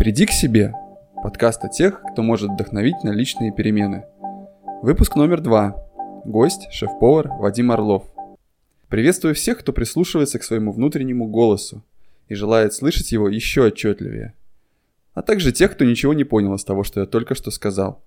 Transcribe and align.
«Приди 0.00 0.24
к 0.24 0.30
себе»– 0.30 0.72
подкаст 1.22 1.62
о 1.62 1.68
тех, 1.68 2.00
кто 2.12 2.22
может 2.22 2.50
вдохновить 2.50 3.04
на 3.04 3.10
личные 3.10 3.52
перемены. 3.52 4.06
Выпуск 4.80 5.14
номер 5.14 5.42
два. 5.42 5.76
Гость– 6.24 6.68
шеф-повар 6.72 7.28
Вадим 7.28 7.70
Орлов. 7.70 8.04
Приветствую 8.88 9.34
всех, 9.34 9.58
кто 9.58 9.74
прислушивается 9.74 10.38
к 10.38 10.42
своему 10.42 10.72
внутреннему 10.72 11.26
голосу 11.26 11.84
и 12.28 12.34
желает 12.34 12.72
слышать 12.72 13.12
его 13.12 13.28
еще 13.28 13.66
отчетливее. 13.66 14.32
А 15.12 15.20
также 15.20 15.52
тех, 15.52 15.72
кто 15.72 15.84
ничего 15.84 16.14
не 16.14 16.24
понял 16.24 16.54
из 16.54 16.64
того, 16.64 16.82
что 16.82 17.00
я 17.00 17.06
только 17.06 17.34
что 17.34 17.50
сказал. 17.50 18.02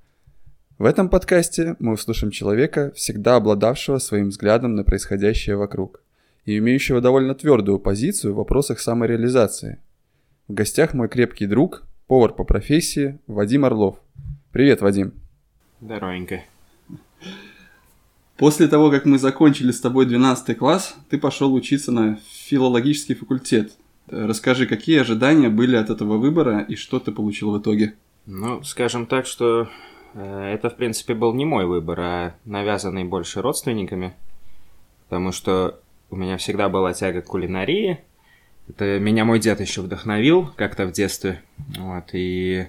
В 0.79 0.85
этом 0.85 1.09
подкасте 1.09 1.75
мы 1.77 1.93
услышим 1.93 2.31
человека, 2.31 2.91
всегда 2.95 3.35
обладавшего 3.35 3.99
своим 3.99 4.29
взглядом 4.29 4.73
на 4.73 4.83
происходящее 4.83 5.57
вокруг 5.57 6.01
и 6.45 6.57
имеющего 6.57 7.01
довольно 7.01 7.35
твердую 7.35 7.77
позицию 7.77 8.33
в 8.33 8.37
вопросах 8.37 8.79
самореализации– 8.79 9.77
в 10.47 10.53
гостях 10.53 10.93
мой 10.93 11.07
крепкий 11.07 11.47
друг, 11.47 11.83
повар 12.07 12.33
по 12.33 12.43
профессии 12.43 13.19
Вадим 13.27 13.65
Орлов. 13.65 13.97
Привет, 14.51 14.81
Вадим. 14.81 15.13
Здоровенько. 15.81 16.43
После 18.37 18.67
того, 18.67 18.91
как 18.91 19.05
мы 19.05 19.19
закончили 19.19 19.71
с 19.71 19.79
тобой 19.79 20.05
12 20.05 20.57
класс, 20.57 20.95
ты 21.09 21.17
пошел 21.17 21.53
учиться 21.53 21.91
на 21.91 22.19
филологический 22.47 23.15
факультет. 23.15 23.73
Расскажи, 24.07 24.67
какие 24.67 24.99
ожидания 24.99 25.49
были 25.49 25.75
от 25.75 25.89
этого 25.89 26.17
выбора 26.17 26.59
и 26.59 26.75
что 26.75 26.99
ты 26.99 27.11
получил 27.11 27.51
в 27.51 27.61
итоге? 27.61 27.93
Ну, 28.25 28.61
скажем 28.63 29.05
так, 29.05 29.25
что 29.25 29.69
э, 30.13 30.53
это, 30.53 30.69
в 30.69 30.75
принципе, 30.75 31.13
был 31.13 31.33
не 31.33 31.45
мой 31.45 31.65
выбор, 31.65 31.99
а 31.99 32.35
навязанный 32.43 33.05
больше 33.05 33.41
родственниками, 33.41 34.13
потому 35.07 35.31
что 35.31 35.79
у 36.09 36.15
меня 36.15 36.37
всегда 36.37 36.67
была 36.69 36.93
тяга 36.93 37.21
к 37.21 37.27
кулинарии, 37.27 38.03
это 38.69 38.99
меня 38.99 39.25
мой 39.25 39.39
дед 39.39 39.59
еще 39.59 39.81
вдохновил 39.81 40.51
как-то 40.55 40.85
в 40.85 40.91
детстве. 40.91 41.41
Вот, 41.77 42.05
и 42.13 42.67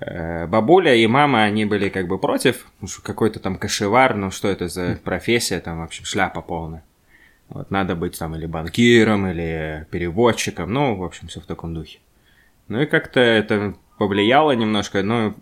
э, 0.00 0.46
бабуля 0.46 0.94
и 0.94 1.06
мама, 1.06 1.44
они 1.44 1.64
были 1.64 1.88
как 1.88 2.06
бы 2.06 2.18
против. 2.18 2.66
Что 2.86 3.02
какой-то 3.02 3.40
там 3.40 3.56
кошевар, 3.56 4.14
ну 4.14 4.30
что 4.30 4.48
это 4.48 4.68
за 4.68 4.98
профессия, 5.02 5.60
там, 5.60 5.80
в 5.80 5.84
общем, 5.84 6.04
шляпа 6.04 6.42
полная. 6.42 6.84
Вот, 7.48 7.70
надо 7.70 7.94
быть 7.94 8.18
там 8.18 8.34
или 8.34 8.46
банкиром, 8.46 9.26
или 9.26 9.86
переводчиком, 9.90 10.72
ну, 10.72 10.96
в 10.96 11.04
общем, 11.04 11.28
все 11.28 11.40
в 11.40 11.46
таком 11.46 11.74
духе. 11.74 11.98
Ну 12.68 12.80
и 12.80 12.86
как-то 12.86 13.20
это 13.20 13.74
повлияло 13.98 14.52
немножко, 14.52 15.02
ну, 15.02 15.34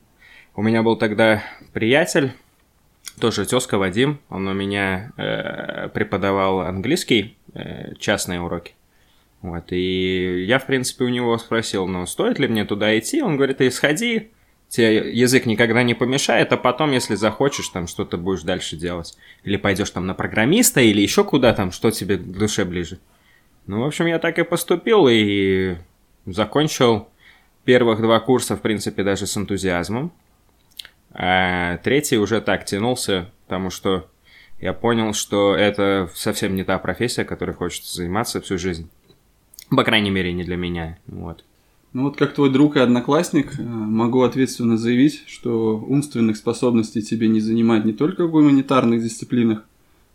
у 0.55 0.63
меня 0.63 0.83
был 0.83 0.97
тогда 0.97 1.43
приятель, 1.73 2.33
тоже 3.21 3.47
тезка 3.47 3.79
Вадим, 3.79 4.19
он 4.29 4.49
у 4.49 4.53
меня 4.53 5.13
э, 5.17 5.89
преподавал 5.89 6.61
английский, 6.61 7.37
э, 7.55 7.95
частные 7.97 8.41
уроки. 8.41 8.75
Вот, 9.43 9.73
и 9.73 10.45
я, 10.45 10.61
в 10.61 10.67
принципе, 10.67 11.05
у 11.05 11.09
него 11.09 11.37
спросил, 11.37 11.89
ну, 11.89 12.07
стоит 12.07 12.39
ли 12.39 12.47
мне 12.47 12.65
туда 12.65 12.97
идти? 12.97 13.23
Он 13.23 13.37
говорит, 13.37 13.59
ты 13.59 13.71
сходи, 13.73 14.31
тебе 14.69 15.13
язык 15.13 15.47
никогда 15.47 15.83
не 15.83 15.95
помешает, 15.95 16.53
а 16.53 16.57
потом, 16.57 16.93
если 16.93 17.17
захочешь, 17.17 17.69
там 17.69 17.89
что-то 17.89 18.17
будешь 18.17 18.43
дальше 18.43 18.77
делать. 18.77 19.19
Или 19.43 19.57
пойдешь 19.57 19.91
там 19.91 20.07
на 20.07 20.15
программиста, 20.15 20.81
или 20.81 21.01
еще 21.01 21.25
куда 21.25 21.53
там, 21.55 21.73
что 21.73 21.91
тебе 21.91 22.19
к 22.19 22.23
душе 22.23 22.65
ближе. 22.65 22.99
Ну, 23.67 23.81
в 23.81 23.85
общем, 23.85 24.07
я 24.07 24.21
так 24.21 24.39
и 24.39 24.45
поступил, 24.45 25.09
и 25.11 25.77
закончил 26.25 27.09
первых 27.65 28.01
два 28.01 28.21
курса, 28.21 28.57
в 28.57 28.61
принципе, 28.61 29.03
даже 29.03 29.27
с 29.27 29.37
энтузиазмом. 29.37 30.13
А 31.13 31.79
третий 31.79 32.17
уже 32.17 32.41
так 32.41 32.65
тянулся, 32.65 33.31
потому 33.47 33.71
что 33.71 34.09
я 34.61 34.73
понял, 34.73 35.13
что 35.13 35.57
это 35.57 36.09
совсем 36.15 36.55
не 36.55 36.63
та 36.63 36.79
профессия, 36.79 37.25
которой 37.25 37.53
хочется 37.53 37.95
заниматься 37.97 38.41
всю 38.41 38.57
жизнь. 38.57 38.89
По 39.75 39.85
крайней 39.85 40.11
мере, 40.11 40.33
не 40.33 40.45
для 40.45 40.57
меня. 40.57 40.99
Вот. 41.07 41.45
Ну 41.93 42.05
вот 42.05 42.17
как 42.17 42.35
твой 42.35 42.51
друг 42.51 42.77
и 42.77 42.81
одноклассник, 42.81 43.59
э, 43.59 43.63
могу 43.63 44.23
ответственно 44.23 44.79
заявить, 44.79 45.25
что 45.27 45.79
умственных 45.79 46.37
способностей 46.37 47.03
тебе 47.03 47.29
не 47.29 47.41
занимать 47.41 47.85
не 47.85 47.93
только 47.93 48.27
в 48.27 48.31
гуманитарных 48.31 49.03
дисциплинах, 49.03 49.65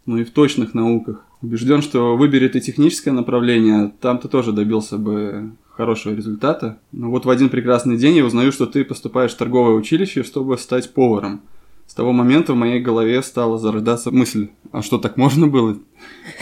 но 0.05 0.19
и 0.19 0.23
в 0.23 0.31
точных 0.31 0.73
науках. 0.73 1.23
Убежден, 1.41 1.83
что 1.83 2.17
выбери 2.17 2.47
ты 2.47 2.59
техническое 2.59 3.11
направление, 3.11 3.93
там 4.01 4.17
ты 4.17 4.27
тоже 4.27 4.53
добился 4.53 4.97
бы 4.97 5.51
хорошего 5.69 6.15
результата. 6.15 6.79
Но 6.91 7.11
вот 7.11 7.25
в 7.25 7.29
один 7.29 7.49
прекрасный 7.49 7.97
день 7.97 8.15
я 8.15 8.25
узнаю, 8.25 8.51
что 8.51 8.65
ты 8.65 8.83
поступаешь 8.83 9.33
в 9.33 9.37
торговое 9.37 9.75
училище, 9.75 10.23
чтобы 10.23 10.57
стать 10.57 10.91
поваром. 10.93 11.41
С 11.85 11.93
того 11.93 12.11
момента 12.11 12.53
в 12.53 12.57
моей 12.57 12.81
голове 12.81 13.21
стала 13.21 13.57
зарождаться 13.59 14.11
мысль, 14.11 14.49
а 14.71 14.81
что 14.81 14.97
так 14.97 15.15
можно 15.15 15.47
было? 15.47 15.77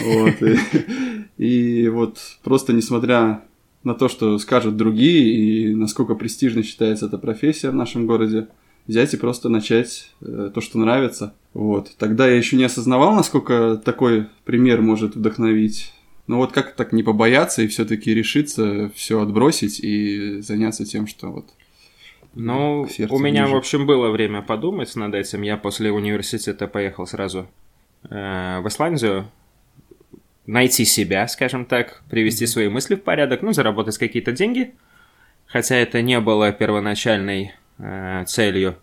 Вот, 0.00 0.42
и, 0.42 0.56
и 1.38 1.88
вот 1.88 2.18
просто 2.42 2.72
несмотря 2.72 3.42
на 3.84 3.94
то, 3.94 4.08
что 4.08 4.38
скажут 4.38 4.76
другие, 4.76 5.70
и 5.70 5.74
насколько 5.74 6.14
престижно 6.14 6.62
считается 6.62 7.06
эта 7.06 7.18
профессия 7.18 7.70
в 7.70 7.74
нашем 7.74 8.06
городе, 8.06 8.48
взять 8.86 9.14
и 9.14 9.16
просто 9.16 9.48
начать 9.48 10.10
э, 10.20 10.50
то, 10.52 10.60
что 10.60 10.78
нравится. 10.78 11.34
Вот. 11.54 11.94
Тогда 11.98 12.26
я 12.28 12.36
еще 12.36 12.56
не 12.56 12.64
осознавал, 12.64 13.14
насколько 13.14 13.80
такой 13.84 14.26
пример 14.44 14.82
может 14.82 15.14
вдохновить. 15.16 15.92
Но 16.26 16.38
вот 16.38 16.52
как 16.52 16.74
так 16.74 16.92
не 16.92 17.02
побояться 17.02 17.62
и 17.62 17.68
все-таки 17.68 18.12
решиться 18.12 18.90
все 18.94 19.20
отбросить 19.20 19.78
и 19.80 20.40
заняться 20.40 20.84
тем, 20.84 21.06
что 21.06 21.28
вот 21.28 21.46
ну, 22.34 22.86
у 23.08 23.18
меня, 23.18 23.42
ближе. 23.42 23.54
в 23.54 23.58
общем, 23.58 23.86
было 23.86 24.10
время 24.10 24.42
подумать 24.42 24.94
над 24.96 25.14
этим. 25.14 25.42
Я 25.42 25.56
после 25.56 25.90
университета 25.90 26.66
поехал 26.66 27.06
сразу 27.06 27.46
э, 28.10 28.60
в 28.60 28.68
Исландию 28.68 29.26
найти 30.46 30.84
себя, 30.84 31.26
скажем 31.28 31.64
так, 31.64 32.02
привести 32.08 32.46
свои 32.46 32.68
мысли 32.68 32.94
в 32.94 33.02
порядок, 33.02 33.42
ну, 33.42 33.52
заработать 33.52 33.98
какие-то 33.98 34.32
деньги. 34.32 34.74
Хотя 35.46 35.76
это 35.76 36.02
не 36.02 36.18
было 36.20 36.52
первоначальной 36.52 37.52
э, 37.78 38.24
целью. 38.26 38.76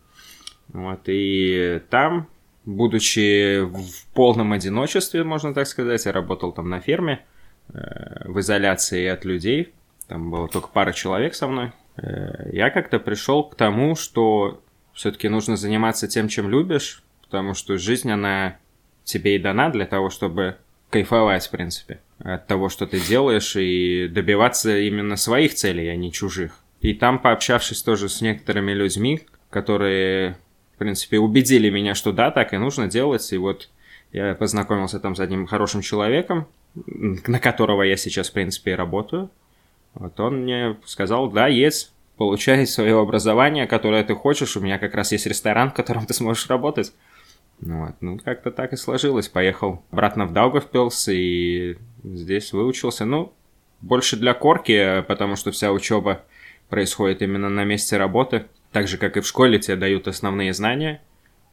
Вот, 0.70 1.02
и 1.08 1.82
там, 1.90 2.28
будучи 2.66 3.62
в 3.62 4.08
полном 4.14 4.54
одиночестве, 4.54 5.24
можно 5.24 5.54
так 5.54 5.68
сказать, 5.68 6.06
я 6.06 6.12
работал 6.12 6.52
там 6.52 6.70
на 6.70 6.80
ферме, 6.80 7.26
э, 7.74 8.30
в 8.30 8.40
изоляции 8.40 9.08
от 9.08 9.26
людей. 9.26 9.74
Там 10.08 10.32
было 10.32 10.48
только 10.48 10.68
пара 10.68 10.94
человек 10.94 11.36
со 11.36 11.48
мной. 11.48 11.72
Э, 11.98 12.50
я 12.52 12.70
как-то 12.70 13.00
пришел 13.00 13.44
к 13.44 13.56
тому, 13.56 13.96
что 13.96 14.62
все-таки 14.94 15.28
нужно 15.28 15.58
заниматься 15.58 16.08
тем, 16.08 16.28
чем 16.28 16.50
любишь, 16.50 17.04
потому 17.24 17.54
что 17.54 17.78
жизнь, 17.78 18.12
она 18.12 18.58
тебе 19.04 19.36
и 19.36 19.40
дана 19.40 19.70
для 19.70 19.86
того, 19.86 20.10
чтобы 20.10 20.58
кайфовать, 20.94 21.48
в 21.48 21.50
принципе, 21.50 22.00
от 22.20 22.46
того, 22.46 22.70
что 22.70 22.86
ты 22.86 23.00
делаешь, 23.00 23.56
и 23.56 24.08
добиваться 24.08 24.78
именно 24.78 25.16
своих 25.16 25.56
целей, 25.56 25.90
а 25.90 25.96
не 25.96 26.12
чужих. 26.12 26.60
И 26.82 26.94
там, 26.94 27.18
пообщавшись 27.18 27.82
тоже 27.82 28.10
с 28.10 28.22
некоторыми 28.22 28.74
людьми, 28.74 29.22
которые, 29.50 30.38
в 30.76 30.78
принципе, 30.78 31.18
убедили 31.18 31.72
меня, 31.72 31.96
что 31.96 32.12
да, 32.12 32.30
так 32.30 32.54
и 32.54 32.58
нужно 32.58 32.88
делать, 32.88 33.34
и 33.34 33.38
вот 33.38 33.70
я 34.12 34.36
познакомился 34.36 35.00
там 35.00 35.16
с 35.16 35.20
одним 35.20 35.48
хорошим 35.48 35.82
человеком, 35.82 36.48
на 36.76 37.40
которого 37.40 37.82
я 37.82 37.98
сейчас, 37.98 38.30
в 38.30 38.34
принципе, 38.34 38.74
и 38.74 38.76
работаю. 38.76 39.32
Вот 39.96 40.20
он 40.20 40.44
мне 40.44 40.78
сказал, 40.86 41.32
да, 41.32 41.48
есть, 41.48 41.92
получай 42.18 42.68
свое 42.68 43.00
образование, 43.00 43.66
которое 43.66 44.04
ты 44.04 44.14
хочешь, 44.14 44.56
у 44.56 44.62
меня 44.62 44.78
как 44.78 44.94
раз 44.94 45.12
есть 45.12 45.26
ресторан, 45.26 45.72
в 45.72 45.74
котором 45.74 46.06
ты 46.06 46.14
сможешь 46.14 46.48
работать. 46.50 46.94
Ну 47.66 47.86
вот. 47.86 47.96
Ну, 48.02 48.20
как-то 48.20 48.52
так 48.52 48.74
и 48.74 48.78
сложилось. 48.78 49.30
Поехал 49.30 49.84
обратно 49.92 50.26
в 50.26 50.34
Даугавпилс 50.34 51.08
и 51.10 51.78
здесь 52.04 52.54
выучился. 52.54 53.06
Ну, 53.06 53.34
больше 53.82 54.18
для 54.18 54.34
корки, 54.34 55.04
потому 55.08 55.36
что 55.36 55.52
вся 55.52 55.72
учеба 55.72 56.24
происходит 56.70 57.22
именно 57.22 57.50
на 57.50 57.64
месте 57.64 57.98
работы. 57.98 58.46
Так 58.72 58.88
же, 58.88 58.98
как 58.98 59.18
и 59.18 59.22
в 59.22 59.28
школе, 59.28 59.60
тебе 59.60 59.78
дают 59.78 60.08
основные 60.08 60.54
знания, 60.54 61.02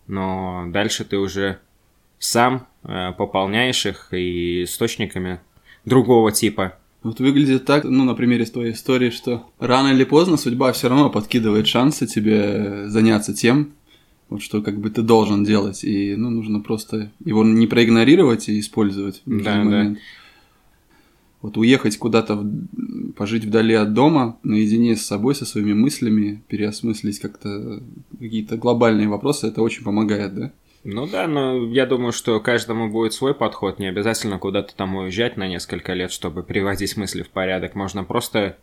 но 0.06 0.64
дальше 0.68 1.04
ты 1.04 1.18
уже 1.18 1.58
сам 2.18 2.66
э, 2.82 3.12
пополняешь 3.12 3.84
их 3.84 4.12
и 4.12 4.64
источниками 4.64 5.40
другого 5.84 6.32
типа. 6.32 6.78
Вот 7.02 7.18
выглядит 7.18 7.64
так, 7.64 7.84
ну, 7.84 8.04
на 8.04 8.14
примере 8.14 8.44
твоей 8.44 8.72
истории, 8.72 9.10
что 9.10 9.50
рано 9.58 9.88
или 9.88 10.04
поздно 10.04 10.36
судьба 10.36 10.72
все 10.72 10.88
равно 10.88 11.10
подкидывает 11.10 11.66
шансы 11.66 12.06
тебе 12.06 12.88
заняться 12.88 13.34
тем, 13.34 13.72
вот 14.30 14.42
что 14.42 14.62
как 14.62 14.78
бы 14.78 14.90
ты 14.90 15.02
должен 15.02 15.44
делать, 15.44 15.84
и 15.84 16.14
ну, 16.16 16.30
нужно 16.30 16.60
просто 16.60 17.10
его 17.24 17.44
не 17.44 17.66
проигнорировать 17.66 18.48
и 18.48 18.60
использовать 18.60 19.22
в 19.26 19.42
да, 19.42 19.56
момент. 19.56 19.94
Да. 19.94 20.00
Вот 21.42 21.56
уехать 21.56 21.96
куда-то, 21.96 22.46
пожить 23.16 23.44
вдали 23.44 23.74
от 23.74 23.92
дома, 23.92 24.38
наедине 24.42 24.94
с 24.94 25.04
собой, 25.04 25.34
со 25.34 25.46
своими 25.46 25.72
мыслями, 25.72 26.42
переосмыслить 26.48 27.18
как-то 27.18 27.82
какие-то 28.18 28.56
глобальные 28.56 29.08
вопросы, 29.08 29.48
это 29.48 29.62
очень 29.62 29.82
помогает, 29.82 30.34
да? 30.34 30.52
Ну 30.84 31.06
да, 31.06 31.26
но 31.26 31.66
я 31.66 31.86
думаю, 31.86 32.12
что 32.12 32.40
каждому 32.40 32.90
будет 32.90 33.12
свой 33.12 33.34
подход. 33.34 33.78
Не 33.78 33.88
обязательно 33.88 34.38
куда-то 34.38 34.74
там 34.74 34.94
уезжать 34.96 35.36
на 35.36 35.46
несколько 35.46 35.92
лет, 35.92 36.10
чтобы 36.10 36.42
приводить 36.42 36.96
мысли 36.96 37.22
в 37.22 37.28
порядок. 37.28 37.74
Можно 37.74 38.04
просто 38.04 38.56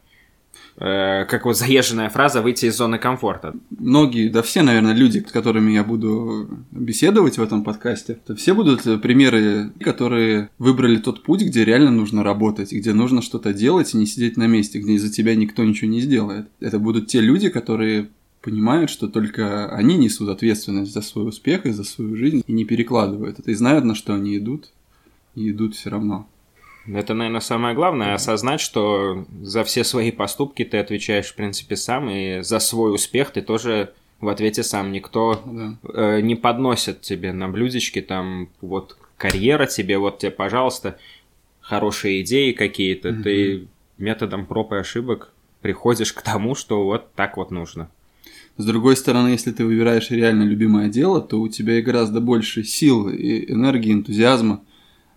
э, 0.78 1.26
как 1.26 1.46
вот 1.46 1.58
заезженная 1.58 2.10
фраза, 2.10 2.42
выйти 2.42 2.66
из 2.66 2.78
зоны 2.78 2.98
комфорта. 2.98 3.54
Многие, 3.70 4.30
да 4.30 4.42
все, 4.42 4.62
наверное, 4.62 4.94
люди, 4.94 5.24
с 5.28 5.32
которыми 5.32 5.72
я 5.72 5.84
буду 5.84 6.48
беседовать 6.72 7.38
в 7.38 7.42
этом 7.42 7.64
подкасте, 7.64 8.20
то 8.26 8.36
все 8.36 8.54
будут 8.54 8.84
примеры, 9.02 9.72
которые 9.80 10.50
выбрали 10.58 10.98
тот 10.98 11.24
путь, 11.24 11.42
где 11.42 11.66
реально 11.66 11.92
нужно 11.92 12.24
работать, 12.24 12.72
где 12.72 12.94
нужно 12.94 13.22
что-то 13.22 13.54
делать 13.54 13.94
и 13.94 13.98
не 13.98 14.06
сидеть 14.06 14.38
на 14.38 14.48
месте, 14.48 14.80
где 14.80 14.98
за 14.98 15.12
тебя 15.12 15.36
никто 15.36 15.64
ничего 15.64 15.90
не 15.90 16.02
сделает. 16.02 16.48
Это 16.60 16.80
будут 16.80 17.08
те 17.08 17.22
люди, 17.22 17.50
которые 17.50 18.10
понимают, 18.42 18.90
что 18.90 19.08
только 19.08 19.70
они 19.76 19.98
несут 19.98 20.30
ответственность 20.30 20.94
за 20.94 21.02
свой 21.02 21.28
успех 21.28 21.66
и 21.66 21.72
за 21.72 21.84
свою 21.84 22.16
жизнь 22.16 22.44
и 22.48 22.54
не 22.54 22.64
перекладывают 22.64 23.40
это 23.40 23.52
и 23.52 23.54
знают, 23.54 23.84
на 23.84 23.94
что 23.94 24.14
они 24.14 24.38
идут, 24.38 24.72
и 25.36 25.52
идут 25.52 25.76
все 25.76 25.90
равно. 25.90 26.28
Это, 26.88 27.14
наверное, 27.14 27.42
самое 27.42 27.76
главное, 27.76 28.14
осознать, 28.14 28.62
что 28.62 29.26
за 29.42 29.64
все 29.64 29.84
свои 29.84 30.12
поступки 30.12 30.64
ты 30.64 30.78
отвечаешь, 30.78 31.28
в 31.28 31.36
принципе, 31.36 31.76
сам, 31.76 32.10
и 32.10 32.42
за 32.42 32.60
свой 32.60 32.94
успех 32.94 33.32
ты 33.32 33.42
тоже 33.42 33.94
в 34.20 34.30
ответе 34.30 34.64
сам. 34.64 34.92
Никто 34.92 35.42
да. 35.46 35.78
э, 35.94 36.22
не 36.22 36.36
подносит 36.36 37.02
тебе 37.02 37.34
на 37.34 37.50
блюдечке 37.50 38.02
там 38.02 38.50
вот 38.62 38.98
карьера 39.18 39.66
тебе, 39.66 39.98
вот 39.98 40.20
тебе, 40.20 40.32
пожалуйста, 40.32 40.98
хорошие 41.60 42.22
идеи 42.22 42.54
какие-то. 42.54 43.10
Угу. 43.10 43.24
Ты 43.24 43.68
методом 43.98 44.46
проб 44.46 44.74
и 44.74 44.78
ошибок 44.78 45.34
приходишь 45.62 46.14
к 46.14 46.22
тому, 46.22 46.56
что 46.56 46.84
вот 46.86 47.14
так 47.14 47.38
вот 47.38 47.52
нужно. 47.52 47.90
С 48.58 48.66
другой 48.66 48.96
стороны, 48.96 49.30
если 49.30 49.52
ты 49.52 49.66
выбираешь 49.66 50.10
реально 50.10 50.44
любимое 50.44 50.90
дело, 50.90 51.22
то 51.22 51.40
у 51.40 51.48
тебя 51.48 51.78
и 51.78 51.82
гораздо 51.82 52.22
больше 52.22 52.64
сил, 52.64 53.08
и 53.10 53.52
энергии, 53.52 53.94
энтузиазма 53.94 54.64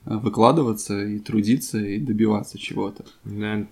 выкладываться 0.05 1.05
и 1.05 1.19
трудиться 1.19 1.79
и 1.79 1.99
добиваться 1.99 2.59
чего-то. 2.59 3.05
Да. 3.25 3.67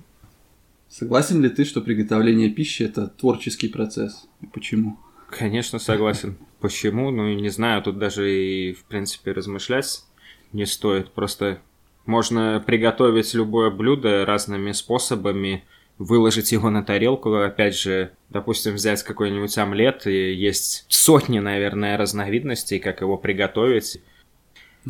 Согласен 0.88 1.42
ли 1.42 1.48
ты, 1.48 1.64
что 1.64 1.80
приготовление 1.80 2.50
пищи 2.50 2.82
это 2.82 3.08
творческий 3.08 3.68
процесс? 3.68 4.26
И 4.40 4.46
почему? 4.46 4.98
Конечно, 5.30 5.78
согласен. 5.78 6.36
Почему? 6.60 7.10
Ну, 7.10 7.32
не 7.34 7.50
знаю, 7.50 7.82
тут 7.82 7.98
даже 7.98 8.32
и, 8.32 8.72
в 8.72 8.84
принципе, 8.84 9.32
размышлять 9.32 10.04
не 10.52 10.64
стоит. 10.64 11.12
Просто 11.12 11.60
можно 12.06 12.62
приготовить 12.64 13.34
любое 13.34 13.70
блюдо 13.70 14.24
разными 14.24 14.72
способами, 14.72 15.64
выложить 15.98 16.52
его 16.52 16.70
на 16.70 16.82
тарелку, 16.82 17.34
опять 17.34 17.76
же, 17.76 18.12
допустим, 18.30 18.74
взять 18.74 19.02
какой-нибудь 19.02 19.56
омлет, 19.58 20.06
и 20.06 20.32
есть 20.32 20.86
сотни, 20.88 21.38
наверное, 21.38 21.98
разновидностей, 21.98 22.78
как 22.78 23.02
его 23.02 23.18
приготовить. 23.18 24.00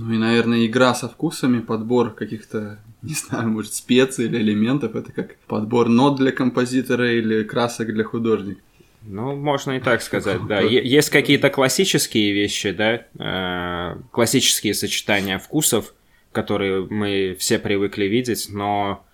Ну 0.00 0.12
и, 0.12 0.18
наверное, 0.18 0.64
игра 0.64 0.94
со 0.94 1.08
вкусами, 1.08 1.58
подбор 1.58 2.14
каких-то, 2.14 2.78
не 3.02 3.14
знаю, 3.14 3.48
может, 3.48 3.74
специй 3.74 4.26
или 4.26 4.38
элементов, 4.38 4.94
это 4.94 5.10
как 5.12 5.36
подбор 5.48 5.88
нот 5.88 6.16
для 6.16 6.30
композитора 6.30 7.12
или 7.12 7.42
красок 7.42 7.92
для 7.92 8.04
художника. 8.04 8.60
Ну, 9.02 9.34
можно 9.34 9.72
и 9.72 9.80
так 9.80 10.02
сказать, 10.02 10.46
да. 10.46 10.60
Есть 10.60 11.10
какие-то 11.10 11.50
классические 11.50 12.32
вещи, 12.32 12.70
да, 12.72 13.06
э, 13.18 14.00
классические 14.12 14.74
сочетания 14.74 15.38
вкусов, 15.38 15.94
которые 16.30 16.86
мы 16.88 17.36
все 17.38 17.58
привыкли 17.58 18.04
видеть, 18.04 18.48
но 18.50 19.04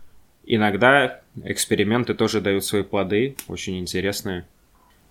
иногда 0.44 1.20
эксперименты 1.44 2.14
тоже 2.14 2.40
дают 2.40 2.64
свои 2.64 2.82
плоды, 2.82 3.36
очень 3.46 3.78
интересные. 3.78 4.46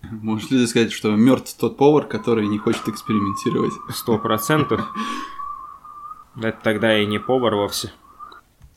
Можешь 0.03 0.51
ли 0.51 0.59
ты 0.59 0.67
сказать, 0.67 0.91
что 0.91 1.15
мертв 1.15 1.55
тот 1.57 1.77
повар, 1.77 2.05
который 2.05 2.45
не 2.47 2.57
хочет 2.57 2.87
экспериментировать? 2.87 3.73
Сто 3.89 4.19
процентов. 4.19 4.81
Это 6.37 6.57
тогда 6.63 6.97
и 6.97 7.05
не 7.05 7.19
повар 7.19 7.55
вовсе. 7.55 7.91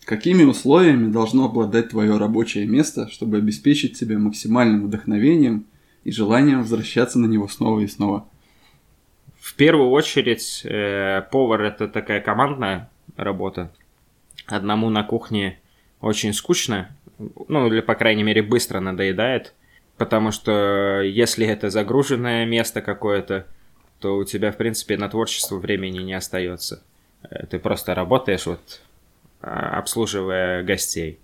Какими 0.05 0.45
условиями 0.45 1.11
должно 1.11 1.47
обладать 1.47 1.91
твое 1.91 2.17
рабочее 2.17 2.67
место, 2.67 3.09
чтобы 3.09 3.39
обеспечить 3.39 3.99
тебя 3.99 4.19
максимальным 4.19 4.87
вдохновением 4.87 5.67
и 6.05 6.13
желанием 6.13 6.61
возвращаться 6.61 7.19
на 7.19 7.27
него 7.27 7.49
снова 7.49 7.81
и 7.81 7.89
снова? 7.89 8.29
В 9.41 9.55
первую 9.55 9.91
очередь, 9.91 10.63
э, 10.65 11.23
повар 11.33 11.63
это 11.63 11.89
такая 11.89 12.21
командная 12.21 12.91
работа. 13.17 13.73
Одному 14.47 14.91
на 14.91 15.03
кухне 15.03 15.59
очень 16.01 16.33
скучно, 16.33 16.95
ну 17.49 17.67
или 17.67 17.81
по 17.81 17.95
крайней 17.95 18.23
мере 18.23 18.43
быстро 18.43 18.81
надоедает, 18.81 19.55
потому 19.97 20.31
что 20.31 21.01
если 21.01 21.47
это 21.47 21.71
загруженное 21.71 22.45
место 22.45 22.83
какое-то, 22.83 23.47
то 23.99 24.17
у 24.17 24.25
тебя 24.25 24.53
в 24.53 24.57
принципе 24.57 24.97
на 24.97 25.09
творчество 25.09 25.57
времени 25.57 25.99
не 25.99 26.13
остается. 26.13 26.83
Э, 27.23 27.47
ты 27.47 27.59
просто 27.59 27.95
работаешь, 27.95 28.47
вот, 28.47 28.81
а, 29.41 29.79
обслуживая 29.79 30.63
гостей. 30.63 31.19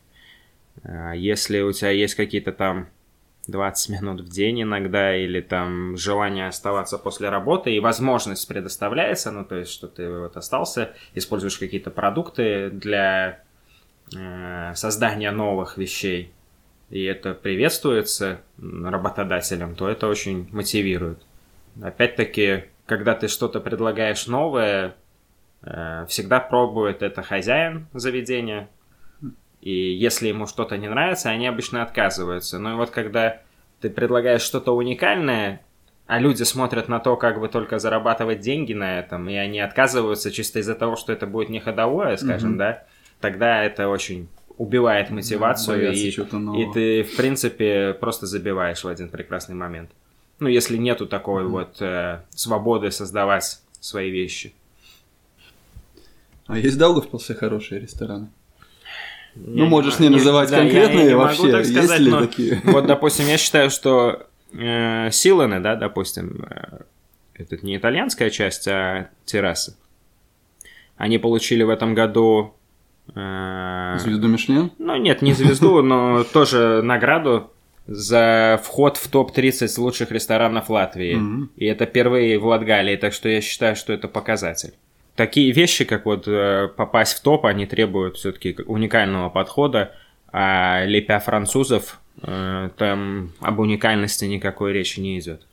А, 0.85 1.13
если 1.13 1.61
у 1.61 1.73
тебя 1.73 1.91
есть 1.91 2.15
какие-то 2.15 2.53
там 2.53 2.89
20 3.49 3.89
минут 4.01 4.21
в 4.21 4.29
день 4.29 4.63
иногда, 4.63 5.17
или 5.17 5.41
там 5.41 5.97
желание 5.97 6.49
оставаться 6.49 6.99
после 6.99 7.29
работы, 7.29 7.75
и 7.75 7.81
возможность 7.81 8.47
предоставляется, 8.47 9.31
ну, 9.31 9.45
то 9.45 9.57
есть, 9.57 9.73
что 9.73 9.89
ты 9.89 10.09
вот 10.09 10.37
остался, 10.37 10.95
используешь 11.15 11.59
какие-то 11.59 11.91
продукты 11.91 12.71
для 12.71 13.43
э, 14.15 14.73
создания 14.75 15.33
новых 15.33 15.77
вещей, 15.77 16.33
и 16.91 17.03
это 17.03 17.35
приветствуется 17.35 18.43
работодателем, 18.59 19.75
то 19.75 19.89
это 19.89 20.07
очень 20.07 20.49
мотивирует. 20.53 21.19
Опять-таки, 21.83 22.65
когда 22.87 23.15
ты 23.15 23.29
что-то 23.29 23.61
предлагаешь 23.61 24.27
новое, 24.27 24.95
всегда 25.63 26.41
пробует 26.41 27.03
это 27.03 27.23
хозяин 27.23 27.87
заведения. 27.93 28.69
И 29.61 29.71
если 29.71 30.29
ему 30.29 30.47
что-то 30.47 30.77
не 30.77 30.89
нравится, 30.89 31.31
они 31.31 31.47
обычно 31.47 31.83
отказываются. 31.83 32.59
Но 32.59 32.77
вот 32.77 32.91
когда 32.91 33.41
ты 33.81 33.91
предлагаешь 33.91 34.43
что-то 34.43 34.73
уникальное, 34.73 35.61
а 36.07 36.19
люди 36.19 36.43
смотрят 36.43 36.89
на 36.89 36.99
то, 36.99 37.17
как 37.17 37.41
бы 37.41 37.49
только 37.49 37.79
зарабатывать 37.79 38.41
деньги 38.41 38.73
на 38.73 38.99
этом, 38.99 39.29
и 39.29 39.35
они 39.35 39.61
отказываются 39.61 40.31
чисто 40.31 40.59
из-за 40.59 40.75
того, 40.75 40.97
что 40.97 41.13
это 41.13 41.27
будет 41.27 41.49
не 41.49 41.61
ходовое, 41.61 42.17
скажем, 42.17 42.55
mm-hmm. 42.55 42.59
да, 42.59 42.85
тогда 43.21 43.63
это 43.63 43.89
очень 43.89 44.29
убивает 44.59 45.11
мотивацию, 45.11 45.93
и, 45.93 46.11
и 46.11 46.73
ты, 46.73 47.03
в 47.05 47.17
принципе, 47.17 47.95
просто 47.95 48.27
забиваешь 48.27 48.85
в 48.85 48.89
один 48.89 49.09
прекрасный 49.09 49.55
момент. 49.55 49.91
Ну, 50.41 50.49
если 50.49 50.77
нету 50.77 51.07
такой 51.07 51.45
mm-hmm. 51.45 51.49
вот 51.49 51.77
э, 51.81 52.21
свободы 52.31 52.91
создавать 52.91 53.61
свои 53.81 54.11
вещи. 54.11 54.53
А 56.53 56.59
есть 56.59 56.75
в 56.75 56.79
Даугавпилсе 56.79 57.35
хорошие 57.35 57.81
рестораны? 57.81 58.29
Я 59.35 59.43
ну, 59.65 59.67
можешь 59.67 59.99
не, 59.99 60.09
не 60.09 60.17
называть 60.17 60.51
да, 60.51 60.59
конкретные 60.59 61.05
я, 61.05 61.11
я 61.13 61.17
вообще. 61.17 61.45
Могу 61.45 61.53
так 61.53 61.65
сказать, 61.65 61.89
есть 61.89 62.01
ли 62.01 62.11
но, 62.11 62.21
такие? 62.21 62.61
Вот, 62.65 62.87
допустим, 62.87 63.27
я 63.27 63.39
считаю, 63.39 63.71
что 63.71 64.27
э, 64.53 65.11
Силаны, 65.11 65.61
да, 65.61 65.77
допустим, 65.77 66.47
э, 66.51 66.83
это 67.37 67.57
не 67.65 67.79
итальянская 67.79 68.29
часть, 68.29 68.69
а 68.69 69.09
террасы. 69.25 69.77
Они 70.99 71.17
получили 71.17 71.63
в 71.63 71.71
этом 71.71 71.95
году... 71.95 72.55
Э, 73.15 73.97
звезду 73.99 74.29
Мишлен? 74.29 74.73
Ну, 74.79 74.97
нет, 74.97 75.23
не 75.23 75.33
звезду, 75.33 75.81
но 75.83 76.23
тоже 76.23 76.83
награду 76.83 77.51
за 77.87 78.61
вход 78.63 78.99
в 78.99 79.09
топ-30 79.09 79.81
лучших 79.81 80.11
ресторанов 80.13 80.69
Латвии. 80.69 81.17
Mm-hmm. 81.17 81.49
И 81.57 81.65
это 81.65 81.87
впервые 81.87 82.39
в 82.39 82.45
Латгалии, 82.45 82.97
так 82.97 83.15
что 83.15 83.31
я 83.31 83.41
считаю, 83.41 83.75
что 83.75 83.95
это 83.95 84.07
показатель 84.07 84.75
такие 85.17 85.53
вещи, 85.53 85.85
как 85.85 86.07
вот 86.07 86.27
э, 86.27 86.69
попасть 86.77 87.19
в 87.19 87.23
топ, 87.23 87.47
они 87.47 87.67
требуют 87.67 88.17
все-таки 88.17 88.57
уникального 88.67 89.29
подхода, 89.31 89.95
а 90.33 90.85
лепя 90.85 91.19
французов, 91.21 92.01
э, 92.23 92.71
там 92.77 93.33
об 93.41 93.59
уникальности 93.59 94.25
никакой 94.25 94.73
речи 94.73 95.01
не 95.01 95.19
идет. 95.19 95.47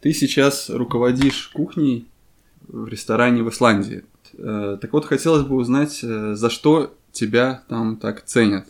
Ты 0.00 0.12
сейчас 0.12 0.70
руководишь 0.70 1.48
кухней 1.48 2.06
в 2.68 2.88
ресторане 2.88 3.42
в 3.42 3.50
Исландии. 3.50 4.04
Э, 4.38 4.78
так 4.80 4.92
вот, 4.92 5.04
хотелось 5.04 5.44
бы 5.44 5.56
узнать, 5.56 6.00
за 6.00 6.50
что 6.50 6.94
тебя 7.12 7.62
там 7.68 7.96
так 7.96 8.24
ценят? 8.24 8.66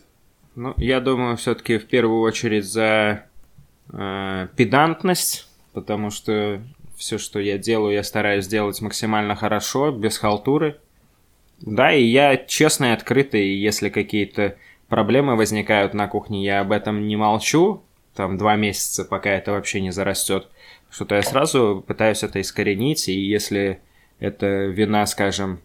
Ну, 0.57 0.75
я 0.77 1.01
думаю, 1.01 1.37
все-таки 1.37 1.79
в 1.79 1.87
первую 1.87 2.21
очередь 2.21 2.65
за 2.65 3.25
э, 3.93 4.49
педантность, 4.57 5.49
потому 5.73 6.11
что 6.11 6.61
все, 7.01 7.17
что 7.17 7.41
я 7.41 7.57
делаю, 7.57 7.95
я 7.95 8.03
стараюсь 8.03 8.47
делать 8.47 8.81
максимально 8.83 9.35
хорошо, 9.35 9.91
без 9.91 10.19
халтуры. 10.19 10.79
Да, 11.63 11.95
и 11.95 12.05
я 12.05 12.37
честный 12.37 12.93
открытый, 12.93 13.57
если 13.57 13.89
какие-то 13.89 14.57
проблемы 14.89 15.35
возникают 15.35 15.95
на 15.95 16.09
кухне, 16.09 16.45
я 16.45 16.61
об 16.61 16.73
этом 16.73 17.09
не 17.09 17.17
молчу, 17.17 17.83
там 18.15 18.37
два 18.37 18.57
месяца, 18.57 19.07
пока 19.07 19.31
это 19.31 19.53
вообще 19.53 19.81
не 19.81 19.91
зарастет. 19.93 20.49
Что-то 20.91 21.15
я 21.15 21.23
сразу 21.23 21.83
пытаюсь 21.87 22.23
это 22.23 22.39
искоренить, 22.39 23.09
и 23.09 23.19
если 23.19 23.81
это 24.19 24.67
вина, 24.67 25.07
скажем, 25.07 25.61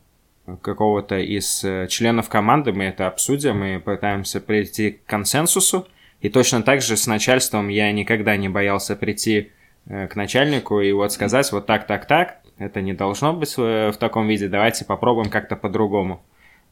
какого-то 0.61 1.19
из 1.19 1.65
э, 1.65 1.87
членов 1.89 2.29
команды, 2.29 2.71
мы 2.71 2.85
это 2.85 3.07
обсудим 3.07 3.61
и 3.61 3.79
пытаемся 3.79 4.39
прийти 4.39 4.91
к 4.91 5.05
консенсусу. 5.05 5.85
И 6.21 6.29
точно 6.29 6.63
так 6.63 6.81
же 6.81 6.95
с 6.95 7.07
начальством 7.07 7.67
я 7.67 7.91
никогда 7.91 8.37
не 8.37 8.47
боялся 8.47 8.95
прийти 8.95 9.51
к 9.87 10.15
начальнику 10.15 10.81
и 10.81 10.91
вот 10.91 11.11
сказать 11.11 11.51
вот 11.51 11.65
так, 11.65 11.87
так, 11.87 12.05
так, 12.05 12.41
это 12.57 12.81
не 12.81 12.93
должно 12.93 13.33
быть 13.33 13.55
в 13.57 13.93
таком 13.99 14.27
виде, 14.27 14.47
давайте 14.47 14.85
попробуем 14.85 15.29
как-то 15.29 15.55
по-другому. 15.55 16.23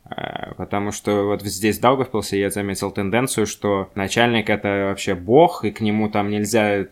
А, 0.05 0.53
потому 0.57 0.91
что 0.91 1.25
вот 1.25 1.41
здесь 1.43 1.77
в 1.77 1.81
Даугавпилсе 1.81 2.39
я 2.39 2.49
заметил 2.49 2.91
тенденцию, 2.91 3.45
что 3.45 3.89
начальник 3.95 4.49
это 4.49 4.87
вообще 4.89 5.15
бог, 5.15 5.63
и 5.63 5.71
к 5.71 5.81
нему 5.81 6.09
там 6.09 6.29
нельзя 6.29 6.87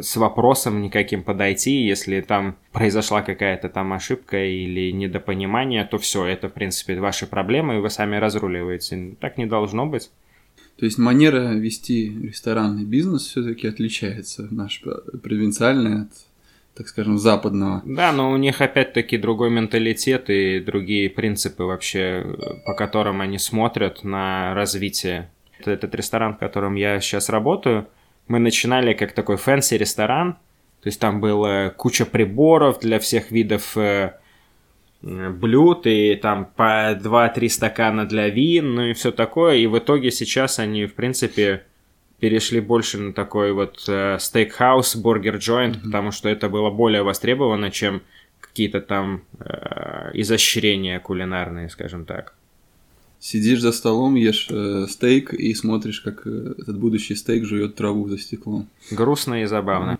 с 0.00 0.16
вопросом 0.16 0.80
никаким 0.80 1.22
подойти, 1.22 1.82
если 1.82 2.22
там 2.22 2.56
произошла 2.72 3.20
какая-то 3.20 3.68
там 3.68 3.92
ошибка 3.92 4.42
или 4.42 4.90
недопонимание, 4.90 5.84
то 5.84 5.98
все, 5.98 6.24
это, 6.24 6.48
в 6.48 6.54
принципе, 6.54 6.98
ваши 6.98 7.26
проблемы, 7.26 7.76
и 7.76 7.80
вы 7.80 7.90
сами 7.90 8.16
разруливаете. 8.16 9.16
Так 9.20 9.36
не 9.36 9.44
должно 9.44 9.84
быть. 9.84 10.10
То 10.78 10.84
есть 10.84 10.98
манера 10.98 11.54
вести 11.54 12.10
ресторанный 12.22 12.84
бизнес 12.84 13.26
все-таки 13.26 13.66
отличается, 13.66 14.46
наш 14.50 14.82
провинциальный 15.22 16.02
от, 16.02 16.10
так 16.74 16.88
скажем, 16.88 17.18
западного. 17.18 17.82
Да, 17.86 18.12
но 18.12 18.30
у 18.30 18.36
них 18.36 18.60
опять-таки 18.60 19.16
другой 19.16 19.50
менталитет 19.50 20.28
и 20.28 20.60
другие 20.60 21.08
принципы 21.08 21.64
вообще, 21.64 22.26
по 22.66 22.74
которым 22.74 23.22
они 23.22 23.38
смотрят 23.38 24.04
на 24.04 24.54
развитие. 24.54 25.30
Этот 25.64 25.94
ресторан, 25.94 26.34
в 26.34 26.38
котором 26.38 26.74
я 26.74 27.00
сейчас 27.00 27.30
работаю, 27.30 27.88
мы 28.28 28.38
начинали 28.38 28.92
как 28.92 29.12
такой 29.12 29.36
fancy-ресторан, 29.36 30.34
то 30.82 30.88
есть 30.88 31.00
там 31.00 31.20
была 31.20 31.70
куча 31.70 32.04
приборов 32.04 32.80
для 32.80 32.98
всех 32.98 33.30
видов 33.30 33.76
э, 33.78 34.12
блюд, 35.02 35.86
и 35.86 36.16
там 36.16 36.46
по 36.56 36.94
2-3 36.94 37.48
стакана 37.48 38.06
для 38.06 38.28
вин, 38.28 38.74
ну 38.74 38.82
и 38.86 38.92
все 38.92 39.12
такое. 39.12 39.56
И 39.56 39.66
в 39.66 39.78
итоге 39.78 40.10
сейчас 40.10 40.58
они, 40.58 40.86
в 40.86 40.94
принципе, 40.94 41.64
перешли 42.18 42.60
больше 42.60 42.98
на 42.98 43.12
такой 43.12 43.52
вот 43.52 43.84
э, 43.88 44.18
стейкхаус, 44.18 44.96
бургер-джойнт, 44.96 45.82
потому 45.82 46.10
что 46.12 46.28
это 46.28 46.48
было 46.48 46.70
более 46.70 47.02
востребовано, 47.02 47.70
чем 47.70 48.02
какие-то 48.40 48.80
там 48.80 49.22
э, 49.38 50.10
изощрения 50.14 50.98
кулинарные, 50.98 51.68
скажем 51.68 52.04
так. 52.04 52.34
Сидишь 53.18 53.60
за 53.60 53.72
столом, 53.72 54.14
ешь 54.14 54.48
э, 54.50 54.86
стейк 54.88 55.34
и 55.34 55.54
смотришь, 55.54 56.00
как 56.00 56.26
э, 56.26 56.54
этот 56.58 56.78
будущий 56.78 57.14
стейк 57.14 57.44
жует 57.44 57.74
траву 57.74 58.08
за 58.08 58.18
стеклом. 58.18 58.68
Грустно 58.90 59.42
и 59.42 59.46
забавно. 59.46 59.98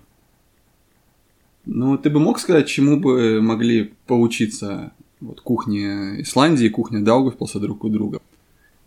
Ну, 1.67 1.99
ты 1.99 2.11
бы 2.11 2.21
мог 2.21 2.39
сказать, 2.39 2.69
чему 2.69 2.99
бы 2.99 3.43
могли 3.43 3.93
поучиться 4.07 4.93
вот 5.21 5.41
кухня 5.41 6.21
Исландии 6.21 6.67
и 6.67 6.71
кухня 6.71 7.01
Даугавпилса 7.01 7.59
друг 7.59 7.85
у 7.85 7.89
друга? 7.89 8.21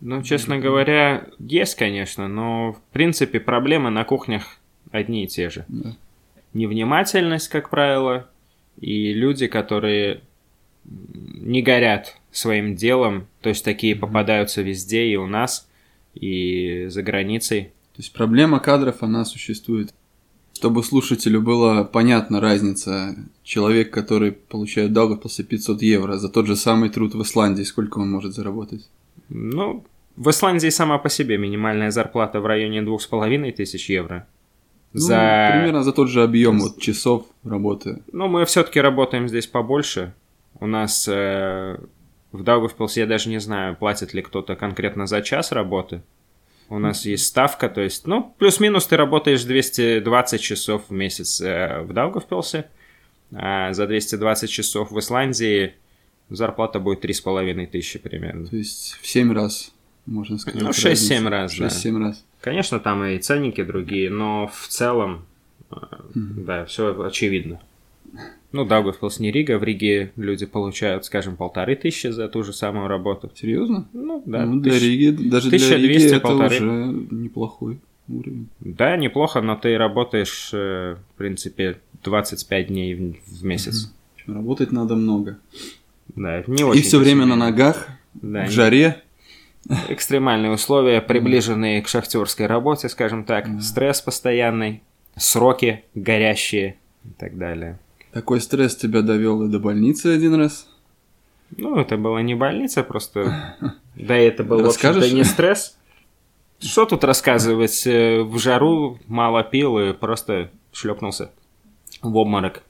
Ну, 0.01 0.23
честно 0.23 0.57
говоря, 0.59 1.27
есть, 1.39 1.75
конечно, 1.75 2.27
но 2.29 2.73
в 2.73 2.81
принципе 2.93 3.41
проблемы 3.41 3.89
на 3.89 4.05
кухнях 4.05 4.57
одни 4.91 5.25
и 5.25 5.27
те 5.27 5.49
же. 5.49 5.65
Да. 5.67 5.95
Невнимательность, 6.53 7.49
как 7.49 7.69
правило, 7.69 8.29
и 8.79 9.13
люди, 9.13 9.47
которые 9.47 10.21
не 10.85 11.61
горят 11.61 12.15
своим 12.31 12.75
делом, 12.75 13.27
то 13.41 13.49
есть 13.49 13.65
такие 13.65 13.93
mm-hmm. 13.93 13.99
попадаются 13.99 14.61
везде 14.61 15.05
и 15.07 15.15
у 15.17 15.27
нас, 15.27 15.67
и 16.15 16.85
за 16.87 17.03
границей. 17.03 17.63
То 17.95 18.01
есть 18.01 18.13
проблема 18.13 18.59
кадров, 18.59 19.03
она 19.03 19.25
существует. 19.25 19.93
Чтобы 20.59 20.83
слушателю 20.83 21.41
было 21.41 21.85
понятна 21.85 22.41
разница, 22.41 23.15
человек, 23.43 23.91
который 23.91 24.33
получает 24.33 24.91
долг 24.91 25.21
после 25.21 25.45
500 25.45 25.81
евро 25.81 26.17
за 26.17 26.27
тот 26.27 26.47
же 26.47 26.57
самый 26.57 26.89
труд 26.89 27.15
в 27.15 27.21
Исландии, 27.21 27.63
сколько 27.63 27.99
он 27.99 28.11
может 28.11 28.33
заработать? 28.33 28.89
Ну, 29.29 29.85
в 30.17 30.29
Исландии 30.29 30.67
сама 30.67 30.97
по 30.97 31.07
себе 31.07 31.37
минимальная 31.37 31.91
зарплата 31.91 32.41
в 32.41 32.45
районе 32.45 32.81
двух 32.81 33.01
с 33.01 33.07
половиной 33.07 33.53
тысяч 33.53 33.89
евро. 33.89 34.27
Ну, 34.91 34.99
за... 34.99 35.49
примерно 35.53 35.81
за 35.81 35.93
тот 35.93 36.09
же 36.09 36.23
объем 36.23 36.59
вот, 36.59 36.77
часов 36.81 37.25
работы. 37.45 38.01
Ну, 38.11 38.27
мы 38.27 38.43
все-таки 38.43 38.81
работаем 38.81 39.29
здесь 39.29 39.47
побольше. 39.47 40.13
У 40.59 40.67
нас 40.67 41.07
э, 41.07 41.79
в 42.33 42.43
Даугавпилсе, 42.43 42.99
я 42.99 43.07
даже 43.07 43.29
не 43.29 43.39
знаю, 43.39 43.77
платит 43.77 44.13
ли 44.13 44.21
кто-то 44.21 44.57
конкретно 44.57 45.07
за 45.07 45.21
час 45.21 45.53
работы. 45.53 46.01
У 46.69 46.77
нас 46.77 47.05
есть 47.05 47.25
ставка, 47.25 47.67
то 47.67 47.81
есть, 47.81 48.05
ну, 48.05 48.35
плюс-минус 48.37 48.85
ты 48.85 48.95
работаешь 48.95 49.43
220 49.43 50.41
часов 50.41 50.83
в 50.87 50.91
месяц 50.91 51.41
э, 51.41 51.81
в 51.81 51.93
Даугавпилсе, 51.93 52.69
а 53.33 53.73
за 53.73 53.87
220 53.87 54.49
часов 54.49 54.91
в 54.91 54.99
Исландии 54.99 55.73
зарплата 56.29 56.79
будет 56.79 57.03
3,5 57.03 57.67
тысячи 57.67 57.97
примерно. 57.97 58.47
То 58.47 58.55
есть 58.55 58.97
в 59.01 59.07
7 59.07 59.33
раз, 59.33 59.71
можно 60.05 60.37
сказать. 60.37 60.61
Ну, 60.61 60.69
6-7 60.69 61.27
раз, 61.27 61.59
6-7 61.59 61.93
да. 61.93 61.99
раз. 62.05 62.25
Конечно, 62.39 62.79
там 62.79 63.03
и 63.03 63.17
ценники 63.17 63.63
другие, 63.63 64.11
но 64.11 64.47
в 64.47 64.67
целом, 64.67 65.25
mm-hmm. 65.71 66.43
да, 66.45 66.65
все 66.65 67.03
очевидно. 67.03 67.59
Ну, 68.51 68.65
Даугавпилс 68.65 69.19
не 69.19 69.31
Рига. 69.31 69.59
В 69.59 69.63
Риге 69.63 70.11
люди 70.15 70.45
получают, 70.45 71.05
скажем, 71.05 71.35
полторы 71.35 71.75
тысячи 71.75 72.07
за 72.07 72.27
ту 72.27 72.43
же 72.43 72.51
самую 72.51 72.87
работу. 72.87 73.31
Серьезно? 73.35 73.87
Ну, 73.93 74.23
да. 74.25 74.45
Ну, 74.45 74.59
для 74.59 74.79
Риги, 74.79 75.29
даже 75.29 75.49
для 75.49 75.77
Риги 75.77 76.05
это 76.05 76.19
полторы. 76.19 76.55
уже 76.55 76.65
неплохой 77.11 77.79
уровень. 78.07 78.47
Да, 78.59 78.97
неплохо, 78.97 79.41
но 79.41 79.55
ты 79.55 79.77
работаешь, 79.77 80.49
э, 80.53 80.95
в 80.95 81.17
принципе, 81.17 81.77
25 82.03 82.67
дней 82.67 82.95
в 83.25 83.45
месяц. 83.45 83.93
Угу. 84.27 84.35
Работать 84.35 84.71
надо 84.71 84.95
много. 84.95 85.37
Да, 86.15 86.43
не 86.47 86.63
очень. 86.63 86.79
И 86.79 86.83
все 86.83 86.97
время 86.97 87.25
на 87.25 87.35
ногах, 87.35 87.87
да, 88.13 88.45
в 88.45 88.51
жаре. 88.51 89.03
Экстремальные 89.89 90.51
условия, 90.51 91.01
приближенные 91.01 91.81
к 91.81 91.87
шахтерской 91.87 92.47
работе, 92.47 92.89
скажем 92.89 93.25
так. 93.25 93.47
Стресс 93.61 94.01
постоянный, 94.01 94.81
сроки 95.15 95.83
горящие 95.93 96.77
и 97.03 97.09
так 97.09 97.37
далее. 97.37 97.77
Такой 98.11 98.41
стресс 98.41 98.75
тебя 98.75 99.01
довел 99.01 99.43
и 99.43 99.49
до 99.49 99.59
больницы 99.59 100.07
один 100.07 100.35
раз? 100.35 100.67
Ну, 101.57 101.77
это 101.79 101.97
была 101.97 102.21
не 102.21 102.35
больница, 102.35 102.83
просто... 102.83 103.55
Да, 103.95 104.15
это 104.15 104.43
был, 104.43 104.61
Расскажешь? 104.63 105.11
в 105.11 105.13
не 105.13 105.23
стресс. 105.23 105.77
Что 106.59 106.85
тут 106.85 107.03
рассказывать? 107.03 107.85
Э, 107.87 108.21
в 108.21 108.37
жару 108.39 108.99
мало 109.07 109.43
пил 109.43 109.79
и 109.79 109.93
просто 109.93 110.51
шлепнулся 110.71 111.31
в 112.01 112.15
обморок. 112.15 112.63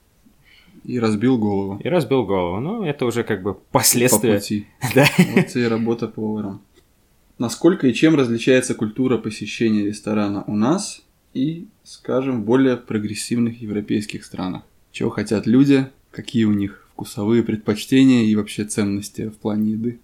И 0.83 0.99
разбил 0.99 1.37
голову. 1.37 1.79
И 1.83 1.89
разбил 1.89 2.25
голову. 2.25 2.59
Ну, 2.59 2.83
это 2.83 3.05
уже 3.05 3.23
как 3.23 3.43
бы 3.43 3.53
последствия. 3.53 4.33
По 4.33 4.39
пути. 4.39 4.67
Да. 4.95 5.05
Вот 5.35 5.55
и 5.55 5.63
работа 5.67 6.07
поваром. 6.07 6.61
Насколько 7.37 7.87
и 7.87 7.93
чем 7.93 8.15
различается 8.15 8.75
культура 8.75 9.17
посещения 9.17 9.85
ресторана 9.85 10.43
у 10.47 10.55
нас 10.55 11.01
и, 11.33 11.67
скажем, 11.83 12.41
в 12.41 12.45
более 12.45 12.75
прогрессивных 12.77 13.61
европейских 13.61 14.25
странах? 14.25 14.63
Чего 14.99 15.11
хотят 15.11 15.47
люди, 15.47 15.87
какие 16.11 16.43
у 16.43 16.51
них 16.51 16.85
вкусовые 16.91 17.41
предпочтения 17.41 18.23
и 18.23 18.35
вообще 18.35 18.65
ценности 18.65 19.29
в 19.29 19.37
плане 19.37 19.71
еды. 19.71 19.99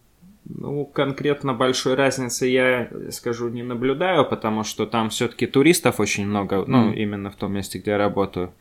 Ну, 0.45 0.85
конкретно 0.85 1.53
большой 1.53 1.95
разницы 1.95 2.45
я, 2.45 2.89
скажу, 3.11 3.49
не 3.49 3.61
наблюдаю, 3.61 4.25
потому 4.25 4.63
что 4.63 4.85
там 4.85 5.09
все-таки 5.09 5.47
туристов 5.47 5.99
очень 5.99 6.25
много, 6.25 6.57
mm. 6.57 6.65
ну, 6.67 6.93
именно 6.93 7.29
в 7.29 7.35
том 7.35 7.51
месте, 7.51 7.79
где 7.79 7.91
я 7.91 7.97
работаю. 7.97 8.53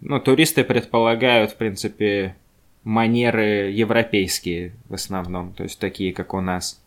Ну, 0.00 0.20
туристы 0.20 0.62
предполагают, 0.62 1.50
в 1.52 1.56
принципе, 1.56 2.36
манеры 2.84 3.72
европейские 3.72 4.74
в 4.88 4.94
основном, 4.94 5.54
то 5.54 5.64
есть 5.64 5.80
такие, 5.80 6.12
как 6.12 6.34
у 6.34 6.40
нас. 6.40 6.80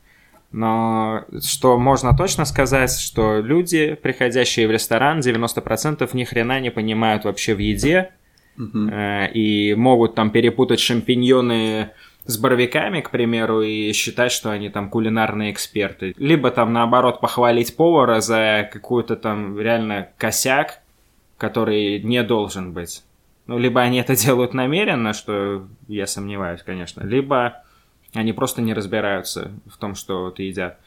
Но 0.53 1.25
что 1.41 1.77
можно 1.77 2.15
точно 2.15 2.45
сказать, 2.45 2.97
что 2.97 3.39
люди, 3.41 3.95
приходящие 4.01 4.65
в 4.65 4.71
ресторан, 4.71 5.19
90% 5.19 6.09
ни 6.13 6.23
хрена 6.23 6.61
не 6.61 6.71
понимают 6.71 7.25
вообще 7.25 7.53
в 7.53 7.59
еде, 7.59 8.13
Uh-huh. 8.57 9.31
И 9.31 9.73
могут 9.75 10.15
там 10.15 10.29
перепутать 10.31 10.79
шампиньоны 10.79 11.89
с 12.25 12.37
боровиками, 12.37 13.01
к 13.01 13.09
примеру, 13.09 13.61
и 13.61 13.91
считать, 13.93 14.31
что 14.31 14.51
они 14.51 14.69
там 14.69 14.89
кулинарные 14.89 15.51
эксперты. 15.51 16.13
Либо 16.17 16.51
там 16.51 16.71
наоборот 16.71 17.19
похвалить 17.19 17.75
повара 17.75 18.21
за 18.21 18.69
какую-то 18.71 19.15
там 19.15 19.59
реально 19.59 20.09
косяк, 20.17 20.81
который 21.37 21.99
не 22.01 22.23
должен 22.23 22.73
быть. 22.73 23.03
Ну, 23.45 23.57
либо 23.57 23.81
они 23.81 23.99
это 23.99 24.15
делают 24.15 24.53
намеренно, 24.53 25.13
что 25.13 25.67
я 25.87 26.07
сомневаюсь, 26.07 26.61
конечно, 26.63 27.03
либо 27.05 27.63
они 28.13 28.31
просто 28.31 28.61
не 28.61 28.73
разбираются 28.73 29.51
в 29.65 29.77
том, 29.77 29.95
что 29.95 30.23
вот 30.25 30.39
едят. 30.39 30.79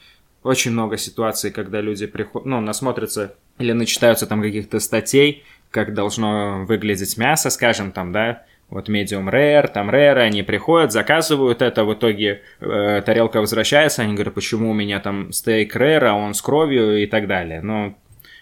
Очень 0.43 0.71
много 0.71 0.97
ситуаций, 0.97 1.51
когда 1.51 1.81
люди 1.81 2.07
приходят, 2.07 2.47
ну, 2.47 2.61
насмотрятся 2.61 3.35
или 3.59 3.73
начитаются 3.73 4.27
там 4.27 4.41
каких-то 4.41 4.79
статей, 4.81 5.45
как 5.71 5.95
должно 5.95 6.65
выглядеть 6.67 7.17
мясо, 7.17 7.51
скажем, 7.51 7.93
там, 7.93 8.13
да, 8.13 8.45
вот 8.69 8.89
medium 8.89 9.31
rare, 9.31 9.71
там 9.73 9.91
rare, 9.91 10.19
они 10.19 10.43
приходят, 10.43 10.93
заказывают 10.93 11.63
это, 11.63 11.85
в 11.85 11.95
итоге 11.95 12.43
э, 12.61 13.03
тарелка 13.05 13.41
возвращается, 13.41 14.03
они 14.03 14.15
говорят, 14.15 14.35
почему 14.35 14.71
у 14.71 14.75
меня 14.75 14.99
там 15.01 15.33
стейк 15.33 15.77
rare, 15.77 16.07
а 16.07 16.15
он 16.15 16.35
с 16.35 16.43
кровью 16.43 17.03
и 17.03 17.07
так 17.07 17.29
далее. 17.29 17.61
Но 17.63 17.97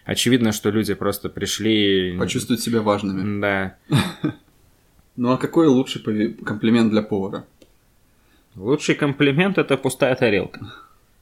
очевидно, 0.05 0.53
что 0.53 0.71
люди 0.71 0.95
просто 0.95 1.29
пришли... 1.29 2.17
Почувствовать 2.19 2.63
себя 2.63 2.81
важными. 2.81 3.41
Да. 3.41 3.77
Ну 5.17 5.31
а 5.31 5.37
какой 5.37 5.69
лучший 5.69 6.03
комплимент 6.45 6.91
для 6.91 7.01
повара? 7.01 7.45
Лучший 8.57 8.97
комплимент– 8.97 9.59
это 9.59 9.77
пустая 9.77 10.17
тарелка. 10.17 10.73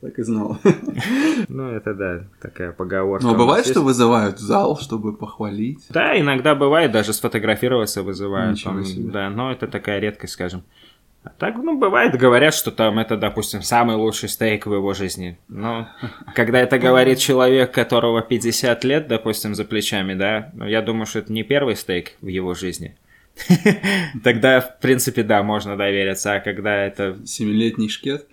Так 0.02 0.18
и 0.18 0.22
знал. 0.22 0.58
Ну, 1.48 1.70
это 1.70 1.94
да, 1.94 2.24
такая 2.40 2.72
поговорка. 2.72 3.26
Но 3.26 3.34
бывает, 3.34 3.66
что 3.66 3.82
вызывают 3.82 4.36
в 4.36 4.40
зал, 4.40 4.78
чтобы 4.78 5.12
похвалить? 5.12 5.86
Да, 5.90 6.18
иногда 6.18 6.54
бывает, 6.54 6.90
даже 6.92 7.12
сфотографироваться 7.12 8.02
вызывают. 8.02 8.52
Ничего 8.52 8.82
себе. 8.82 9.10
Да, 9.10 9.30
но 9.30 9.52
это 9.52 9.66
такая 9.66 10.00
редкость, 10.00 10.32
скажем. 10.32 10.62
А 11.24 11.30
так, 11.30 11.56
ну, 11.56 11.78
бывает, 11.78 12.16
говорят, 12.16 12.52
что 12.52 12.72
там 12.72 12.98
это, 12.98 13.16
допустим, 13.16 13.62
самый 13.62 13.96
лучший 13.96 14.28
стейк 14.28 14.66
в 14.66 14.74
его 14.74 14.92
жизни. 14.92 15.38
Но 15.48 15.88
когда 16.34 16.58
это 16.58 16.78
говорит 16.78 17.18
человек, 17.18 17.72
которого 17.72 18.22
50 18.22 18.82
лет, 18.84 19.08
допустим, 19.08 19.54
за 19.54 19.64
плечами, 19.64 20.14
да, 20.14 20.50
ну, 20.54 20.66
я 20.66 20.82
думаю, 20.82 21.06
что 21.06 21.20
это 21.20 21.32
не 21.32 21.44
первый 21.44 21.76
стейк 21.76 22.12
в 22.20 22.26
его 22.26 22.54
жизни. 22.54 22.96
Тогда, 24.24 24.60
в 24.60 24.78
принципе, 24.80 25.22
да, 25.22 25.42
можно 25.42 25.76
довериться, 25.76 26.34
а 26.34 26.40
когда 26.40 26.74
это... 26.74 27.18
Семилетний 27.26 27.88
шкет? 27.88 28.28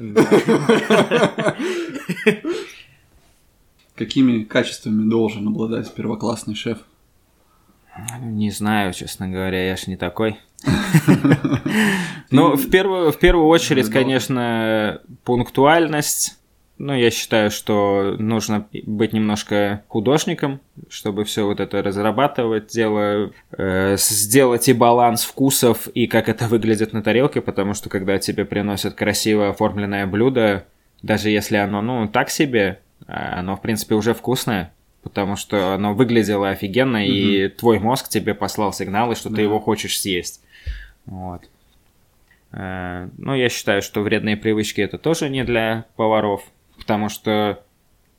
Какими 3.95 4.43
качествами 4.43 5.09
должен 5.09 5.47
обладать 5.47 5.93
первоклассный 5.93 6.55
шеф? 6.55 6.79
Не 8.21 8.49
знаю, 8.51 8.93
честно 8.93 9.27
говоря, 9.27 9.67
я 9.67 9.75
ж 9.75 9.87
не 9.87 9.97
такой. 9.97 10.39
Ну, 12.31 12.55
в 12.55 12.69
первую, 12.69 13.11
в 13.11 13.17
первую 13.17 13.47
очередь, 13.47 13.89
конечно, 13.89 15.01
пунктуальность. 15.23 16.38
Ну, 16.79 16.93
я 16.93 17.11
считаю, 17.11 17.51
что 17.51 18.15
нужно 18.19 18.65
быть 18.71 19.11
немножко 19.11 19.83
художником, 19.89 20.61
чтобы 20.89 21.25
все 21.25 21.45
вот 21.45 21.59
это 21.59 21.83
разрабатывать, 21.83 22.67
дело, 22.67 23.33
э, 23.57 23.97
сделать 23.97 24.69
и 24.69 24.73
баланс 24.73 25.25
вкусов, 25.25 25.89
и 25.89 26.07
как 26.07 26.29
это 26.29 26.47
выглядит 26.47 26.93
на 26.93 27.03
тарелке, 27.03 27.41
потому 27.41 27.73
что 27.73 27.89
когда 27.89 28.17
тебе 28.17 28.45
приносят 28.45 28.93
красиво 28.93 29.49
оформленное 29.49 30.07
блюдо, 30.07 30.65
даже 31.01 31.29
если 31.29 31.57
оно, 31.57 31.81
ну, 31.81 32.07
так 32.07 32.29
себе, 32.29 32.79
а 33.07 33.39
оно, 33.39 33.57
в 33.57 33.61
принципе, 33.61 33.95
уже 33.95 34.13
вкусное, 34.13 34.71
потому 35.03 35.35
что 35.35 35.73
оно 35.73 35.93
выглядело 35.93 36.47
офигенно, 36.47 37.05
mm-hmm. 37.05 37.07
и 37.09 37.49
твой 37.49 37.79
мозг 37.79 38.07
тебе 38.07 38.33
послал 38.33 38.71
сигналы, 38.71 39.15
что 39.15 39.29
да. 39.29 39.35
ты 39.35 39.41
его 39.41 39.59
хочешь 39.59 39.99
съесть. 39.99 40.41
Вот. 41.05 41.41
Э, 42.53 43.09
ну, 43.17 43.35
я 43.35 43.49
считаю, 43.49 43.81
что 43.81 43.99
вредные 43.99 44.37
привычки 44.37 44.79
это 44.79 44.97
тоже 44.97 45.27
не 45.27 45.43
для 45.43 45.83
поваров, 45.97 46.41
потому 46.89 47.09
что 47.09 47.63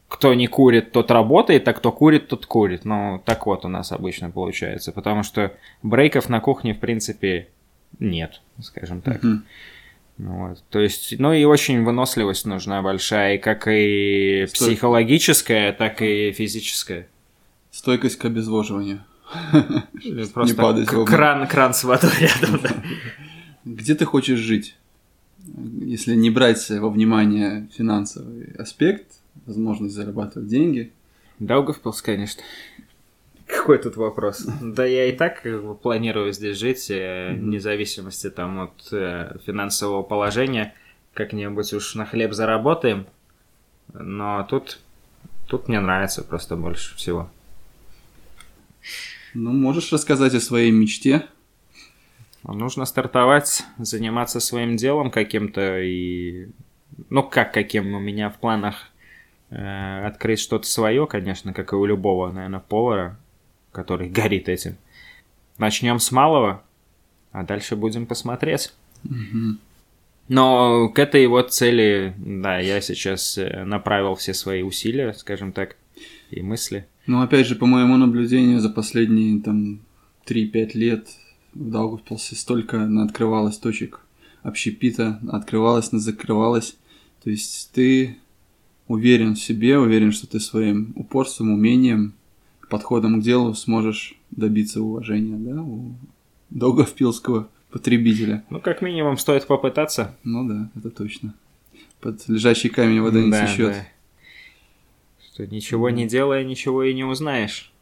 кто 0.06 0.32
не 0.32 0.46
курит, 0.46 0.92
тот 0.92 1.10
работает, 1.10 1.66
а 1.66 1.72
кто 1.72 1.90
курит, 1.90 2.28
тот 2.28 2.46
курит. 2.46 2.84
Ну, 2.84 3.20
так 3.24 3.46
вот 3.46 3.64
у 3.64 3.68
нас 3.68 3.90
обычно 3.90 4.30
получается, 4.30 4.92
потому 4.92 5.24
что 5.24 5.52
брейков 5.82 6.28
на 6.28 6.38
кухне, 6.38 6.72
в 6.72 6.78
принципе, 6.78 7.48
нет, 7.98 8.40
скажем 8.60 9.00
так. 9.00 9.24
Mm-hmm. 9.24 9.38
Вот. 10.18 10.62
То 10.70 10.78
есть, 10.78 11.18
ну 11.18 11.32
и 11.32 11.42
очень 11.42 11.82
выносливость 11.82 12.46
нужна 12.46 12.80
большая, 12.80 13.38
как 13.38 13.66
и 13.66 14.46
Стой... 14.46 14.68
психологическая, 14.68 15.72
так 15.72 16.00
и 16.00 16.30
физическая. 16.30 17.08
Стойкость 17.72 18.18
к 18.18 18.24
обезвоживанию. 18.24 19.00
Просто 20.32 20.86
кран, 21.06 21.48
кран 21.48 21.74
с 21.74 21.82
водой 21.82 22.12
рядом. 22.20 22.60
Где 23.64 23.96
ты 23.96 24.04
хочешь 24.04 24.38
жить? 24.38 24.76
Если 25.80 26.14
не 26.14 26.30
брать 26.30 26.68
во 26.70 26.90
внимание 26.90 27.68
финансовый 27.72 28.52
аспект, 28.58 29.06
возможность 29.46 29.94
зарабатывать 29.94 30.48
деньги. 30.48 30.92
Даугавпилс, 31.38 32.02
конечно. 32.02 32.42
Какой 33.46 33.78
тут 33.78 33.96
вопрос? 33.96 34.46
Да 34.62 34.84
я 34.84 35.06
и 35.06 35.12
так 35.12 35.44
планирую 35.82 36.32
здесь 36.32 36.58
жить, 36.58 36.90
mm-hmm. 36.90 37.40
вне 37.40 37.60
зависимости 37.60 38.30
там 38.30 38.60
от 38.60 38.88
э, 38.92 39.38
финансового 39.44 40.02
положения. 40.02 40.74
Как-нибудь 41.14 41.72
уж 41.72 41.94
на 41.94 42.06
хлеб 42.06 42.32
заработаем. 42.32 43.06
Но 43.92 44.46
тут, 44.48 44.78
тут 45.48 45.68
мне 45.68 45.80
нравится 45.80 46.22
просто 46.22 46.56
больше 46.56 46.96
всего. 46.96 47.28
Ну, 49.34 49.52
можешь 49.52 49.92
рассказать 49.92 50.34
о 50.34 50.40
своей 50.40 50.70
мечте? 50.70 51.26
Нужно 52.44 52.86
стартовать, 52.86 53.64
заниматься 53.78 54.40
своим 54.40 54.76
делом 54.76 55.10
каким-то 55.10 55.80
и... 55.80 56.48
Ну, 57.08 57.22
как 57.22 57.52
каким 57.52 57.94
у 57.94 58.00
меня 58.00 58.30
в 58.30 58.38
планах 58.38 58.90
э, 59.50 60.06
открыть 60.06 60.40
что-то 60.40 60.66
свое, 60.66 61.06
конечно, 61.06 61.52
как 61.52 61.72
и 61.72 61.76
у 61.76 61.84
любого, 61.84 62.30
наверное, 62.30 62.60
повара, 62.60 63.18
который 63.72 64.08
горит 64.10 64.48
этим. 64.48 64.76
Начнем 65.58 65.98
с 65.98 66.10
малого, 66.10 66.62
а 67.32 67.42
дальше 67.42 67.76
будем 67.76 68.06
посмотреть. 68.06 68.72
Угу. 69.04 69.58
Но 70.28 70.88
к 70.90 70.98
этой 70.98 71.26
вот 71.26 71.52
цели, 71.52 72.14
да, 72.18 72.58
я 72.58 72.80
сейчас 72.80 73.36
э, 73.36 73.64
направил 73.64 74.14
все 74.14 74.32
свои 74.32 74.62
усилия, 74.62 75.12
скажем 75.12 75.52
так, 75.52 75.76
и 76.30 76.40
мысли. 76.40 76.86
Ну, 77.06 77.20
опять 77.22 77.46
же, 77.46 77.56
по 77.56 77.66
моему 77.66 77.96
наблюдению, 77.96 78.60
за 78.60 78.70
последние 78.70 79.40
там 79.42 79.80
3-5 80.26 80.70
лет 80.74 81.08
в 81.54 81.70
Даугавпилсе 81.70 82.36
столько 82.36 82.88
открывалось 83.02 83.58
точек 83.58 84.00
общепита, 84.42 85.20
открывалось, 85.30 85.90
закрывалось. 85.90 86.76
То 87.22 87.30
есть 87.30 87.70
ты 87.72 88.16
уверен 88.88 89.34
в 89.34 89.40
себе, 89.40 89.78
уверен, 89.78 90.12
что 90.12 90.26
ты 90.26 90.40
своим 90.40 90.92
упорством, 90.96 91.52
умением, 91.52 92.14
подходом 92.68 93.20
к 93.20 93.24
делу 93.24 93.54
сможешь 93.54 94.14
добиться 94.30 94.80
уважения, 94.80 95.36
да, 95.36 95.60
у 95.62 95.92
Даугавпилского 96.50 97.48
потребителя. 97.70 98.44
Ну, 98.50 98.60
как 98.60 98.82
минимум, 98.82 99.18
стоит 99.18 99.46
попытаться. 99.46 100.16
Ну 100.24 100.48
да, 100.48 100.70
это 100.76 100.90
точно. 100.90 101.34
Под 102.00 102.26
лежащий 102.28 102.68
камень 102.68 103.00
вода 103.00 103.20
не 103.20 103.30
да, 103.30 103.46
течет. 103.46 103.72
Да 103.72 103.86
что 105.40 105.46
ничего 105.46 105.88
не 105.90 106.06
делая, 106.06 106.44
ничего 106.44 106.82
и 106.82 106.92
не 106.92 107.04
узнаешь, 107.04 107.72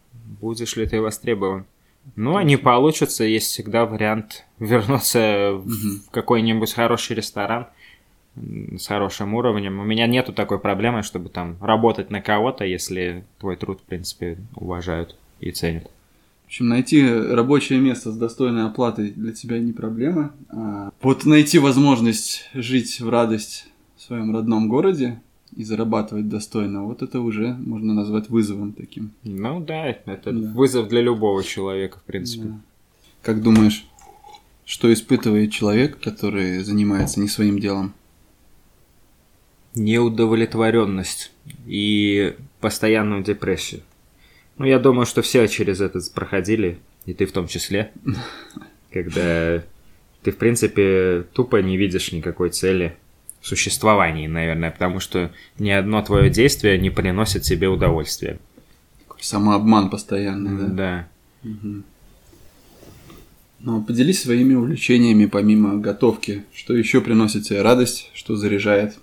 будешь 0.41 0.77
ли 0.77 0.87
ты 0.87 1.01
востребован. 1.01 1.65
Ну, 2.17 2.37
а 2.37 2.45
не 2.45 2.57
получится, 2.57 3.25
есть 3.25 3.49
всегда 3.49 3.87
вариант 3.87 4.45
вернуться 4.59 5.53
в 5.55 6.11
какой-нибудь 6.11 6.73
хороший 6.73 7.17
ресторан 7.17 7.67
с 8.37 8.87
хорошим 8.87 9.35
уровнем. 9.35 9.81
У 9.81 9.85
меня 9.85 10.07
нету 10.07 10.33
такой 10.33 10.59
проблемы, 10.59 11.03
чтобы 11.03 11.29
там 11.29 11.57
работать 11.61 12.11
на 12.11 12.21
кого-то, 12.21 12.65
если 12.65 13.25
твой 13.39 13.57
труд, 13.57 13.81
в 13.81 13.85
принципе, 13.85 14.39
уважают 14.55 15.17
и 15.41 15.51
ценят. 15.51 15.91
В 16.45 16.47
общем, 16.47 16.69
найти 16.69 17.07
рабочее 17.07 17.79
место 17.79 18.11
с 18.11 18.17
достойной 18.17 18.65
оплатой 18.67 19.11
для 19.11 19.33
тебя 19.33 19.59
не 19.59 19.73
проблема. 19.73 20.33
А 20.49 20.91
вот 21.03 21.27
найти 21.27 21.59
возможность 21.59 22.49
жить 22.55 23.01
в 23.01 23.09
радость 23.09 23.67
в 23.97 24.03
своем 24.03 24.35
родном 24.35 24.69
городе, 24.69 25.21
и 25.57 25.65
зарабатывать 25.65 26.29
достойно, 26.29 26.85
вот 26.85 27.03
это 27.03 27.21
уже 27.21 27.55
можно 27.55 27.95
назвать 27.95 28.29
вызовом 28.29 28.73
таким. 28.73 29.13
Ну 29.25 29.61
да, 29.61 29.87
это 29.87 30.33
да. 30.33 30.33
вызов 30.33 30.89
для 30.89 31.01
любого 31.01 31.43
человека, 31.43 31.99
в 31.99 32.03
принципе. 32.03 32.45
Да. 32.45 32.61
Как 33.23 33.43
думаешь, 33.43 33.87
что 34.65 34.93
испытывает 34.93 35.51
человек, 35.51 35.99
который 36.01 36.59
занимается 36.61 37.21
не 37.21 37.29
своим 37.29 37.59
делом? 37.59 37.95
Неудовлетворенность 39.75 41.33
и 41.67 42.35
постоянную 42.61 43.23
депрессию. 43.23 43.83
Ну, 44.59 44.67
я 44.67 44.79
думаю, 44.79 45.07
что 45.07 45.23
все 45.23 45.47
через 45.47 45.81
это 45.81 46.01
проходили, 46.15 46.79
и 47.07 47.15
ты 47.15 47.27
в 47.27 47.33
том 47.33 47.47
числе, 47.47 47.93
когда 48.93 49.63
ты, 50.23 50.33
в 50.33 50.37
принципе, 50.37 51.25
тупо 51.33 51.63
не 51.63 51.77
видишь 51.77 52.13
никакой 52.13 52.51
цели, 52.51 52.97
существовании, 53.43 54.27
наверное, 54.27 54.71
потому 54.71 55.01
что 55.01 55.31
ни 55.59 55.71
одно 55.71 56.03
твое 56.03 56.31
действие 56.31 56.79
не 56.79 56.91
приносит 56.91 57.43
тебе 57.43 57.69
удовольствия. 57.69 58.39
Самообман 59.21 59.91
постоянный, 59.91 60.59
да? 60.59 60.67
Да. 60.69 61.09
Угу. 61.51 61.83
Ну, 63.61 63.83
поделись 63.83 64.23
своими 64.23 64.55
увлечениями 64.55 65.27
помимо 65.27 65.77
готовки. 65.77 66.45
Что 66.55 66.75
еще 66.75 67.01
приносит 67.01 67.45
тебе 67.45 67.63
радость, 67.63 68.11
что 68.15 68.37
заряжает? 68.37 68.97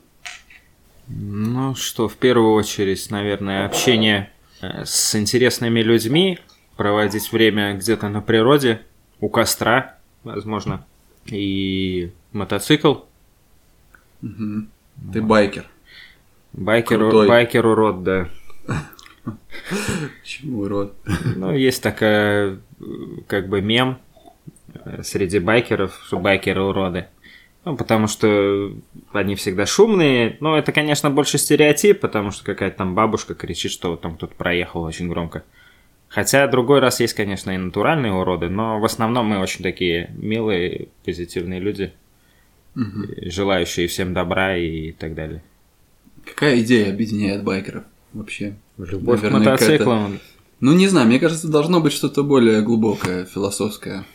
Ну, 1.08 1.76
что, 1.76 2.08
в 2.08 2.16
первую 2.16 2.54
очередь, 2.54 3.12
наверное, 3.12 3.66
общение 3.66 4.32
э, 4.62 4.86
с 4.86 5.16
интересными 5.16 5.82
людьми, 5.82 6.40
проводить 6.78 7.32
время 7.32 7.74
где-то 7.76 8.10
на 8.10 8.22
природе, 8.22 8.82
у 9.20 9.30
костра, 9.30 9.98
возможно, 10.24 10.86
и 11.26 12.12
мотоцикл 12.32 12.96
Угу. 14.26 15.14
Ты 15.14 15.22
байкер. 15.22 15.66
Байкер, 16.54 16.98
Крутой. 16.98 17.28
байкер 17.28 17.66
урод, 17.66 18.04
да. 18.04 18.30
Почему 20.22 20.62
урод? 20.62 20.96
Ну, 21.36 21.54
есть 21.54 21.84
такая, 21.84 22.60
как 23.28 23.50
бы, 23.50 23.62
мем 23.62 24.00
э, 24.74 25.04
среди 25.04 25.40
байкеров, 25.40 26.00
что 26.06 26.20
байкеры 26.20 26.62
уроды. 26.62 27.08
Ну, 27.66 27.76
потому 27.76 28.08
что 28.08 28.74
они 29.12 29.36
всегда 29.36 29.66
шумные. 29.66 30.38
Ну, 30.40 30.56
это, 30.56 30.72
конечно, 30.72 31.10
больше 31.10 31.38
стереотип, 31.38 32.00
потому 32.00 32.32
что 32.32 32.46
какая-то 32.46 32.78
там 32.78 32.96
бабушка 32.96 33.34
кричит, 33.34 33.72
что 33.72 33.96
там 33.96 34.16
кто-то 34.16 34.36
проехал 34.36 34.84
очень 34.84 35.10
громко. 35.10 35.44
Хотя 36.08 36.48
другой 36.48 36.80
раз 36.80 37.00
есть, 37.00 37.16
конечно, 37.16 37.52
и 37.52 37.58
натуральные 37.58 38.14
уроды, 38.14 38.50
но 38.50 38.80
в 38.80 38.86
основном 38.86 39.28
мы 39.28 39.40
очень 39.40 39.64
такие 39.64 40.12
милые, 40.16 40.90
позитивные 41.04 41.60
люди 41.60 41.92
угу. 42.76 43.08
желающие 43.26 43.88
всем 43.88 44.14
добра 44.14 44.58
и 44.58 44.92
так 44.92 45.16
далее. 45.16 45.44
Какая 46.26 46.62
идея 46.62 46.92
объединяет 46.92 47.44
байкеров 47.44 47.84
вообще? 48.14 48.56
Любовь 48.78 49.22
Наверное, 49.22 49.42
к 49.42 49.50
мотоциклам. 49.52 50.20
Ну, 50.60 50.74
не 50.74 50.88
знаю, 50.88 51.08
мне 51.08 51.20
кажется, 51.20 51.48
должно 51.48 51.82
быть 51.82 51.94
что-то 51.94 52.24
более 52.24 52.62
глубокое, 52.62 53.26
философское. 53.26 54.06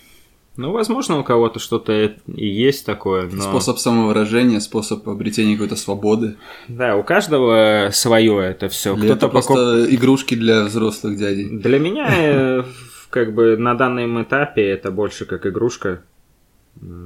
Ну, 0.56 0.72
возможно, 0.72 1.18
у 1.18 1.24
кого-то 1.24 1.58
что-то 1.58 1.92
и 2.26 2.46
есть 2.46 2.84
такое, 2.84 3.28
но... 3.30 3.40
Способ 3.40 3.78
самовыражения, 3.78 4.60
способ 4.60 5.08
обретения 5.08 5.54
какой-то 5.54 5.76
свободы. 5.76 6.36
Да, 6.68 6.96
у 6.96 7.04
каждого 7.04 7.90
свое 7.92 8.40
это 8.42 8.68
все. 8.68 8.96
Кто-то 8.96 9.12
это 9.12 9.28
покуп... 9.28 9.46
просто 9.46 9.94
игрушки 9.94 10.34
для 10.34 10.64
взрослых 10.64 11.16
дядей. 11.16 11.48
Для 11.48 11.78
меня, 11.78 12.08
э, 12.10 12.64
как 13.10 13.34
бы, 13.34 13.56
на 13.56 13.74
данном 13.74 14.22
этапе 14.22 14.68
это 14.68 14.90
больше 14.90 15.24
как 15.24 15.46
игрушка. 15.46 16.02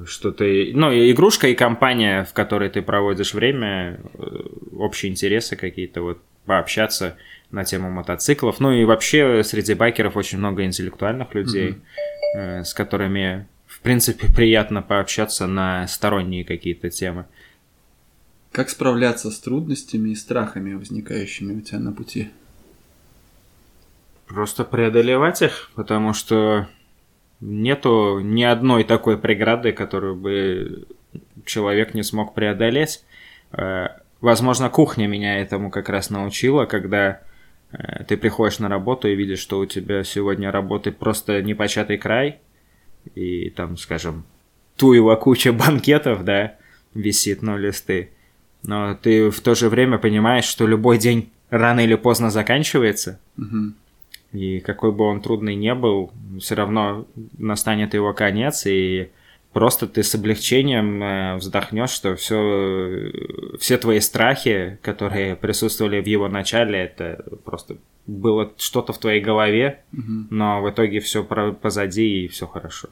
Что 0.07 0.31
ты... 0.31 0.72
Ну, 0.74 0.92
игрушка 0.92 1.48
и 1.48 1.55
компания, 1.55 2.24
в 2.24 2.33
которой 2.33 2.68
ты 2.68 2.83
проводишь 2.83 3.35
время, 3.35 4.00
э, 4.14 4.18
общие 4.77 5.11
интересы 5.11 5.57
какие-то, 5.57 6.03
вот, 6.03 6.18
пообщаться 6.44 7.16
на 7.50 7.64
тему 7.64 7.90
мотоциклов. 7.90 8.61
Ну 8.61 8.72
и 8.72 8.85
вообще 8.85 9.42
среди 9.42 9.74
байкеров 9.74 10.16
очень 10.16 10.38
много 10.38 10.64
интеллектуальных 10.64 11.35
людей. 11.35 11.70
Mm-hmm 11.70 12.14
Э, 12.35 12.64
с 12.64 12.74
которыми, 12.74 13.46
в 13.66 13.81
принципе, 13.81 14.27
приятно 14.35 14.83
пообщаться 14.83 15.46
на 15.46 15.87
сторонние 15.87 16.44
какие-то 16.44 16.90
темы. 16.90 17.27
Как 18.50 18.70
справляться 18.70 19.31
с 19.31 19.38
трудностями 19.38 20.11
и 20.11 20.14
страхами, 20.16 20.74
возникающими 20.74 21.55
у 21.55 21.61
тебя 21.61 21.79
на 21.79 21.92
пути? 21.92 22.31
Просто 24.27 24.64
преодолевать 24.64 25.42
их, 25.42 25.70
потому 25.77 26.12
что 26.12 26.68
нету 27.44 28.20
ни 28.20 28.42
одной 28.42 28.85
такой 28.85 29.18
преграды, 29.18 29.72
которую 29.72 30.16
бы 30.16 30.87
человек 31.44 31.94
не 31.94 32.02
смог 32.02 32.35
преодолеть. 32.35 33.04
Э, 33.52 33.88
возможно, 34.20 34.70
кухня 34.70 35.07
меня 35.07 35.38
этому 35.38 35.70
как 35.70 35.88
раз 35.88 36.11
научила, 36.11 36.64
когда 36.66 37.20
Э, 37.74 38.04
ты 38.04 38.16
приходишь 38.16 38.59
на 38.59 38.68
работу 38.68 39.09
и 39.09 39.14
видишь, 39.14 39.40
что 39.40 39.59
у 39.59 39.66
тебя 39.66 40.04
сегодня 40.04 40.50
работы 40.50 40.92
просто 40.92 41.42
непочатый 41.42 41.98
край, 41.98 42.38
и 43.14 43.50
там, 43.50 43.76
скажем, 43.76 44.24
туева 44.76 45.16
куча 45.16 45.52
банкетов, 45.52 46.24
да, 46.24 46.54
висит, 46.94 47.42
но 47.42 47.57
листы. 47.57 48.11
Но 48.62 48.94
ты 48.94 49.30
в 49.30 49.40
то 49.40 49.54
же 49.54 49.68
время 49.68 49.98
понимаешь, 49.98 50.44
что 50.44 50.66
любой 50.66 50.98
день 50.98 51.30
рано 51.50 51.80
или 51.80 51.96
поздно 51.96 52.30
заканчивается, 52.30 53.20
угу. 53.37 53.72
И 54.35 54.61
какой 54.61 54.92
бы 54.92 55.05
он 55.05 55.20
трудный 55.20 55.55
не 55.55 55.75
был, 55.75 56.12
все 56.40 56.57
равно 56.57 57.07
настанет 57.38 57.94
его 57.94 58.12
конец, 58.12 58.66
и 58.66 59.11
просто 59.53 59.87
ты 59.87 60.03
с 60.03 60.14
облегчением 60.14 61.03
э, 61.03 61.37
вздохнешь, 61.37 61.90
что 61.90 62.16
все, 62.16 63.12
все 63.59 63.79
твои 63.79 64.01
страхи, 64.01 64.79
которые 64.83 65.37
присутствовали 65.37 66.03
в 66.03 66.07
его 66.07 66.29
начале, 66.29 66.81
это 66.81 67.25
просто 67.44 67.77
было 68.07 68.53
что-то 68.59 68.92
в 68.92 68.99
твоей 68.99 69.23
голове, 69.23 69.83
угу. 69.92 70.27
но 70.31 70.61
в 70.61 70.68
итоге 70.68 71.01
все 71.01 71.25
позади 71.25 72.25
и 72.25 72.29
все 72.29 72.47
хорошо. 72.47 72.88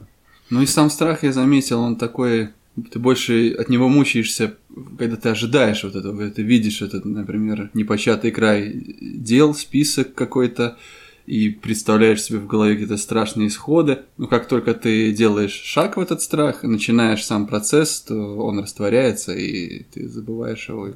Ну 0.49 0.61
и 0.61 0.65
сам 0.65 0.89
страх, 0.89 1.23
я 1.23 1.33
заметил, 1.33 1.81
он 1.81 1.97
такой, 1.97 2.49
ты 2.91 2.99
больше 2.99 3.51
от 3.51 3.69
него 3.69 3.89
мучаешься, 3.89 4.55
когда 4.97 5.17
ты 5.17 5.29
ожидаешь 5.29 5.83
вот 5.83 5.95
этого, 5.95 6.17
когда 6.17 6.33
ты 6.33 6.41
видишь 6.41 6.81
этот, 6.81 7.05
например, 7.05 7.69
непочатый 7.73 8.31
край 8.31 8.73
дел, 9.01 9.53
список 9.53 10.15
какой-то, 10.15 10.77
и 11.25 11.49
представляешь 11.49 12.21
себе 12.21 12.39
в 12.39 12.47
голове 12.47 12.73
какие-то 12.73 12.97
страшные 12.97 13.47
исходы. 13.47 13.99
Но 14.17 14.27
как 14.27 14.47
только 14.47 14.73
ты 14.73 15.11
делаешь 15.11 15.53
шаг 15.53 15.97
в 15.97 15.99
этот 15.99 16.21
страх, 16.21 16.63
начинаешь 16.63 17.23
сам 17.23 17.47
процесс, 17.47 18.01
то 18.01 18.15
он 18.15 18.59
растворяется, 18.59 19.33
и 19.33 19.83
ты 19.83 20.07
забываешь 20.07 20.67
его. 20.69 20.93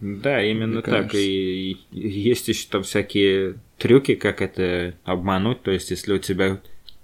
Да, 0.00 0.42
именно 0.44 0.82
так. 0.82 1.14
И, 1.14 1.78
и 1.90 2.08
есть 2.08 2.48
еще 2.48 2.66
там 2.70 2.82
всякие 2.82 3.54
трюки, 3.78 4.14
как 4.14 4.42
это 4.42 4.94
обмануть. 5.04 5.62
То 5.62 5.70
есть, 5.70 5.90
если 5.90 6.12
у 6.12 6.18
тебя 6.18 6.60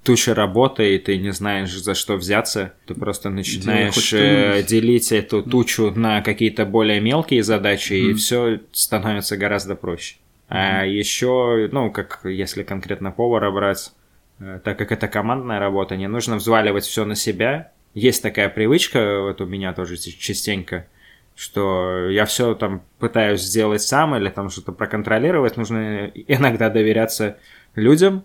туча 0.07 0.35
работы, 0.35 0.95
и 0.95 0.99
ты 0.99 1.17
не 1.17 1.33
знаешь, 1.33 1.75
за 1.75 1.95
что 1.95 2.17
взяться, 2.17 2.75
ты 2.87 2.95
просто 2.95 3.29
начинаешь 3.31 4.13
э, 4.13 4.63
делить 4.63 5.11
эту 5.11 5.43
тучу 5.43 5.91
на 5.91 6.21
какие-то 6.23 6.65
более 6.65 7.01
мелкие 7.01 7.43
задачи, 7.43 7.95
mm-hmm. 7.95 8.11
и 8.11 8.15
все 8.15 8.61
становится 8.73 9.37
гораздо 9.37 9.75
проще. 9.75 10.17
А 10.49 10.85
еще, 10.85 11.69
ну, 11.73 11.91
как 11.91 12.21
если 12.25 12.63
конкретно 12.63 13.11
повара 13.11 13.51
брать, 13.51 13.93
э, 14.39 14.61
так 14.63 14.79
как 14.79 14.93
это 14.93 15.09
командная 15.09 15.59
работа, 15.59 15.97
не 15.97 16.07
нужно 16.07 16.37
взваливать 16.37 16.85
все 16.85 17.05
на 17.05 17.17
себя. 17.17 17.73
Есть 17.95 18.23
такая 18.23 18.49
привычка, 18.49 19.23
вот 19.23 19.41
у 19.41 19.47
меня 19.47 19.73
тоже 19.73 19.97
частенько, 19.97 20.87
что 21.35 22.09
я 22.09 22.27
все 22.27 22.55
там 22.55 22.83
пытаюсь 22.99 23.41
сделать 23.41 23.83
сам 23.83 24.15
или 24.17 24.29
там 24.29 24.51
что-то 24.51 24.73
проконтролировать. 24.73 25.57
Нужно 25.57 26.07
иногда 26.15 26.71
доверяться 26.71 27.39
людям, 27.75 28.25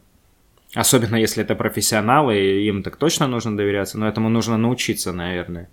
особенно 0.76 1.16
если 1.16 1.44
это 1.44 1.56
профессионалы, 1.56 2.38
им 2.38 2.84
так 2.84 2.98
точно 2.98 3.28
нужно 3.28 3.58
доверяться, 3.58 3.98
но 3.98 4.08
этому 4.08 4.30
нужно 4.30 4.58
научиться, 4.58 5.12
наверное. 5.12 5.70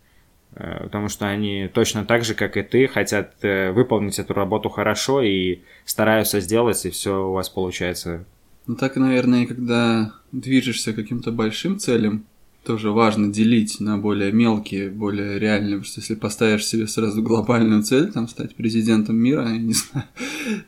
Э, 0.59 0.83
потому 0.83 1.09
что 1.09 1.29
они 1.29 1.69
точно 1.73 2.05
так 2.05 2.25
же, 2.25 2.35
как 2.35 2.57
и 2.57 2.63
ты, 2.63 2.89
хотят 2.89 3.35
э, 3.43 3.71
выполнить 3.71 4.19
эту 4.19 4.35
работу 4.35 4.69
хорошо 4.69 5.23
и 5.23 5.61
стараются 5.85 6.41
сделать, 6.41 6.85
и 6.85 6.91
все 6.91 7.29
у 7.29 7.33
вас 7.33 7.49
получается. 7.49 8.25
Ну 8.67 8.75
так, 8.75 8.97
наверное, 8.97 9.47
когда 9.47 10.13
движешься 10.33 10.93
к 10.93 10.97
каким-то 10.97 11.31
большим 11.31 11.79
целям, 11.79 12.27
тоже 12.69 12.91
важно 12.91 13.33
делить 13.33 13.81
на 13.81 13.97
более 13.97 14.31
мелкие, 14.31 14.91
более 14.91 15.39
реальные, 15.39 15.79
потому 15.79 15.85
что 15.85 16.01
если 16.01 16.15
поставишь 16.15 16.67
себе 16.67 16.87
сразу 16.87 17.23
глобальную 17.23 17.83
цель, 17.83 18.13
там, 18.13 18.29
стать 18.29 18.55
президентом 18.55 19.17
мира, 19.17 19.49
я 19.49 19.57
не 19.57 19.73
знаю, 19.73 20.07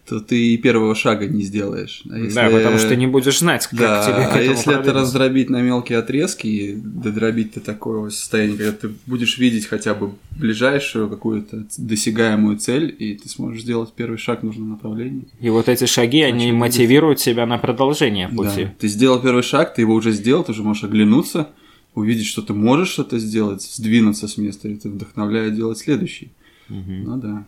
то 0.08 0.18
ты 0.18 0.54
и 0.54 0.56
первого 0.56 0.94
шага 0.94 1.26
не 1.26 1.42
сделаешь. 1.42 2.02
А 2.10 2.16
если... 2.16 2.34
Да, 2.34 2.48
потому 2.48 2.78
что 2.78 2.96
не 2.96 3.06
будешь 3.06 3.40
знать, 3.40 3.66
как 3.66 3.78
да, 3.78 4.06
тебе 4.06 4.32
к 4.32 4.34
А 4.34 4.40
если 4.40 4.80
это 4.80 4.94
раздробить 4.94 5.50
на 5.50 5.60
мелкие 5.60 5.98
отрезки 5.98 6.46
и 6.46 6.74
додробить 6.74 7.52
до 7.52 7.60
такого 7.60 8.08
состояния, 8.08 8.56
когда 8.56 8.72
ты 8.72 8.90
будешь 9.04 9.36
видеть 9.36 9.66
хотя 9.66 9.92
бы 9.92 10.12
ближайшую 10.30 11.10
какую-то 11.10 11.66
досягаемую 11.76 12.56
цель, 12.56 12.96
и 12.98 13.14
ты 13.16 13.28
сможешь 13.28 13.60
сделать 13.60 13.92
первый 13.94 14.16
шаг 14.16 14.40
в 14.40 14.44
нужном 14.44 14.70
направлении. 14.70 15.28
И 15.38 15.50
вот 15.50 15.68
эти 15.68 15.84
шаги, 15.84 16.22
они 16.22 16.50
мотивируют 16.50 17.18
тебя 17.18 17.44
на 17.44 17.58
продолжение 17.58 18.28
пути. 18.28 18.64
Да. 18.64 18.74
Ты 18.78 18.88
сделал 18.88 19.20
первый 19.20 19.42
шаг, 19.42 19.74
ты 19.74 19.82
его 19.82 19.92
уже 19.92 20.12
сделал, 20.12 20.44
ты 20.44 20.52
уже 20.52 20.62
можешь 20.62 20.84
оглянуться, 20.84 21.50
увидеть, 21.94 22.26
что 22.26 22.42
ты 22.42 22.52
можешь 22.52 22.88
что-то 22.88 23.18
сделать, 23.18 23.62
сдвинуться 23.62 24.28
с 24.28 24.36
места, 24.36 24.68
и 24.68 24.74
это 24.74 24.88
вдохновляет 24.88 25.54
делать 25.54 25.78
следующий. 25.78 26.32
Угу. 26.68 26.92
Ну 26.92 27.16
да. 27.16 27.44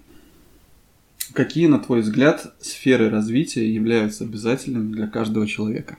Какие, 1.33 1.67
на 1.67 1.79
твой 1.79 2.01
взгляд, 2.01 2.53
сферы 2.61 3.09
развития 3.09 3.73
являются 3.73 4.25
обязательными 4.25 4.93
для 4.93 5.07
каждого 5.07 5.47
человека? 5.47 5.97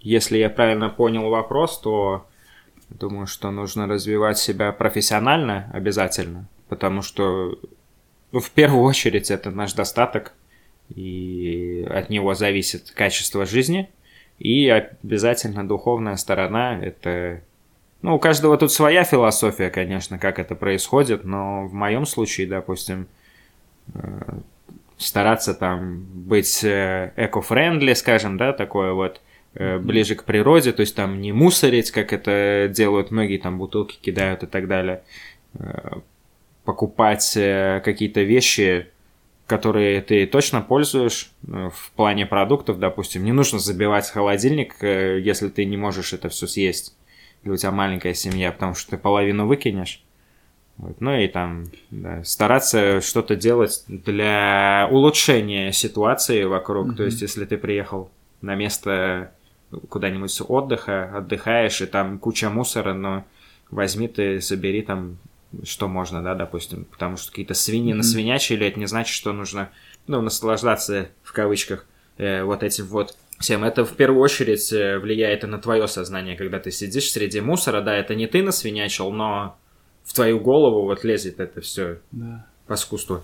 Если 0.00 0.36
я 0.36 0.50
правильно 0.50 0.90
понял 0.90 1.30
вопрос, 1.30 1.80
то 1.80 2.26
думаю, 2.90 3.26
что 3.26 3.50
нужно 3.50 3.86
развивать 3.86 4.38
себя 4.38 4.72
профессионально 4.72 5.70
обязательно, 5.72 6.46
потому 6.68 7.00
что 7.00 7.58
ну, 8.32 8.40
в 8.40 8.50
первую 8.50 8.82
очередь 8.82 9.30
это 9.30 9.50
наш 9.50 9.72
достаток, 9.72 10.34
и 10.94 11.86
от 11.88 12.10
него 12.10 12.34
зависит 12.34 12.90
качество 12.90 13.46
жизни– 13.46 13.88
и 14.38 14.68
обязательно 14.68 15.66
духовная 15.66 16.16
сторона– 16.16 16.78
это... 16.82 17.42
Ну, 18.02 18.16
у 18.16 18.18
каждого 18.18 18.58
тут 18.58 18.70
своя 18.70 19.04
философия, 19.04 19.70
конечно, 19.70 20.18
как 20.18 20.38
это 20.38 20.54
происходит, 20.54 21.24
но 21.24 21.66
в 21.66 21.72
моем 21.72 22.04
случае, 22.04 22.46
допустим, 22.46 23.06
э, 23.94 24.00
стараться 24.98 25.54
там 25.54 26.04
быть 26.12 26.62
э, 26.64 27.12
эко-френдли, 27.16 27.94
скажем, 27.94 28.36
да, 28.36 28.52
такое 28.52 28.92
вот, 28.92 29.22
э, 29.54 29.78
ближе 29.78 30.16
к 30.16 30.24
природе, 30.24 30.72
то 30.72 30.80
есть 30.80 30.94
там 30.94 31.22
не 31.22 31.32
мусорить, 31.32 31.90
как 31.92 32.12
это 32.12 32.70
делают 32.70 33.10
многие, 33.10 33.38
там 33.38 33.56
бутылки 33.56 33.96
кидают 33.98 34.42
и 34.42 34.46
так 34.46 34.68
далее, 34.68 35.02
покупать 36.64 37.32
какие-то 37.32 38.22
вещи, 38.22 38.88
которые 39.46 40.00
ты 40.00 40.26
точно 40.26 40.62
пользуешь 40.62 41.30
э, 41.46 41.70
в 41.72 41.92
плане 41.92 42.26
продуктов, 42.26 42.78
допустим. 42.78 43.24
Не 43.24 43.32
нужно 43.32 43.58
забивать 43.58 44.10
холодильник, 44.10 44.82
э, 44.82 45.20
если 45.20 45.48
ты 45.48 45.64
не 45.64 45.76
можешь 45.76 46.12
это 46.12 46.28
все 46.28 46.46
съесть. 46.46 46.96
Или 47.42 47.52
у 47.52 47.56
тебя 47.56 47.70
маленькая 47.70 48.14
семья, 48.14 48.52
потому 48.52 48.74
что 48.74 48.92
ты 48.92 48.98
половину 48.98 49.46
выкинешь. 49.46 50.02
Вот. 50.78 51.00
Ну 51.00 51.16
и 51.16 51.28
там 51.28 51.66
да, 51.90 52.24
стараться 52.24 53.00
что-то 53.00 53.36
делать 53.36 53.84
для 53.86 54.88
улучшения 54.90 55.72
ситуации 55.72 56.44
вокруг. 56.44 56.88
Mm-hmm. 56.88 56.96
То 56.96 57.04
есть, 57.04 57.22
если 57.22 57.44
ты 57.44 57.58
приехал 57.58 58.10
на 58.40 58.54
место 58.54 59.32
куда-нибудь 59.88 60.40
отдыха, 60.48 61.16
отдыхаешь, 61.16 61.82
и 61.82 61.86
там 61.86 62.18
куча 62.18 62.48
мусора, 62.48 62.94
но 62.94 63.24
возьми 63.70 64.08
ты, 64.08 64.40
собери 64.40 64.82
там 64.82 65.18
что 65.62 65.88
можно, 65.88 66.22
да, 66.22 66.34
допустим, 66.34 66.84
потому 66.84 67.16
что 67.16 67.30
какие-то 67.30 67.54
свиньи 67.54 67.92
mm-hmm. 67.92 67.96
насвинячили, 67.96 68.66
это 68.66 68.78
не 68.78 68.86
значит, 68.86 69.14
что 69.14 69.32
нужно, 69.32 69.70
ну, 70.06 70.20
наслаждаться, 70.20 71.08
в 71.22 71.32
кавычках, 71.32 71.86
э, 72.18 72.42
вот 72.42 72.62
этим 72.62 72.86
вот 72.86 73.16
всем. 73.38 73.64
Это 73.64 73.84
в 73.84 73.94
первую 73.94 74.22
очередь 74.22 74.72
э, 74.72 74.98
влияет 74.98 75.44
и 75.44 75.46
на 75.46 75.58
твое 75.58 75.88
сознание, 75.88 76.36
когда 76.36 76.58
ты 76.58 76.70
сидишь 76.70 77.10
среди 77.10 77.40
мусора, 77.40 77.80
да, 77.80 77.96
это 77.96 78.14
не 78.14 78.26
ты 78.26 78.42
насвинячил, 78.42 79.10
но 79.10 79.56
в 80.04 80.12
твою 80.14 80.40
голову 80.40 80.82
вот 80.82 81.04
лезет 81.04 81.40
это 81.40 81.60
все 81.60 81.98
да. 82.12 82.46
паскудство. 82.66 83.22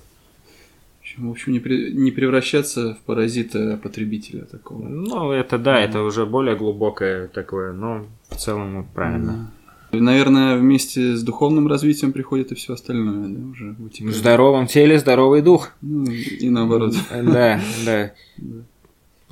В 1.17 1.31
общем, 1.31 1.53
не, 1.53 1.59
при, 1.59 1.93
не 1.93 2.13
превращаться 2.13 2.95
в 2.95 2.99
паразита 3.01 3.79
потребителя 3.83 4.45
такого. 4.45 4.87
Ну, 4.87 5.33
это 5.33 5.59
да, 5.59 5.83
mm. 5.83 5.89
это 5.89 6.03
уже 6.03 6.25
более 6.25 6.57
глубокое 6.57 7.27
такое, 7.29 7.73
но 7.73 8.07
в 8.29 8.37
целом 8.37 8.87
правильно. 8.95 9.33
Да. 9.33 9.60
Наверное, 9.93 10.57
вместе 10.57 11.17
с 11.17 11.23
духовным 11.23 11.67
развитием 11.67 12.13
приходит 12.13 12.53
и 12.53 12.55
все 12.55 12.75
остальное, 12.75 13.29
да, 13.29 13.51
уже 13.51 13.75
вытекает. 13.79 14.15
В 14.15 14.19
здоровом 14.19 14.67
теле 14.67 14.99
здоровый 14.99 15.43
дух. 15.43 15.73
Ну, 15.81 16.11
и 16.11 16.49
наоборот. 16.49 16.95
Да, 17.11 17.61
да. 17.85 18.13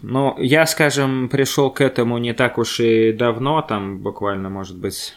Ну, 0.03 0.37
я, 0.38 0.66
скажем, 0.66 1.29
пришел 1.29 1.71
к 1.71 1.81
этому 1.81 2.18
не 2.18 2.33
так 2.33 2.59
уж 2.59 2.81
и 2.81 3.12
давно, 3.12 3.62
там 3.62 3.99
буквально, 3.99 4.49
может 4.49 4.79
быть, 4.79 5.16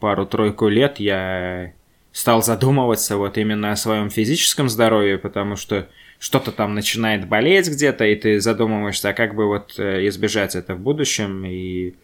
пару-тройку 0.00 0.68
лет 0.68 1.00
я 1.00 1.72
стал 2.12 2.42
задумываться 2.42 3.16
вот 3.16 3.38
именно 3.38 3.72
о 3.72 3.76
своем 3.76 4.10
физическом 4.10 4.68
здоровье, 4.68 5.18
потому 5.18 5.56
что 5.56 5.88
что-то 6.18 6.50
там 6.50 6.74
начинает 6.74 7.28
болеть 7.28 7.68
где-то, 7.68 8.04
и 8.06 8.14
ты 8.14 8.40
задумываешься, 8.40 9.10
а 9.10 9.12
как 9.12 9.34
бы 9.34 9.46
вот 9.46 9.74
э, 9.78 10.06
избежать 10.08 10.56
это 10.56 10.74
в 10.74 10.80
будущем, 10.80 11.44
и 11.44 11.94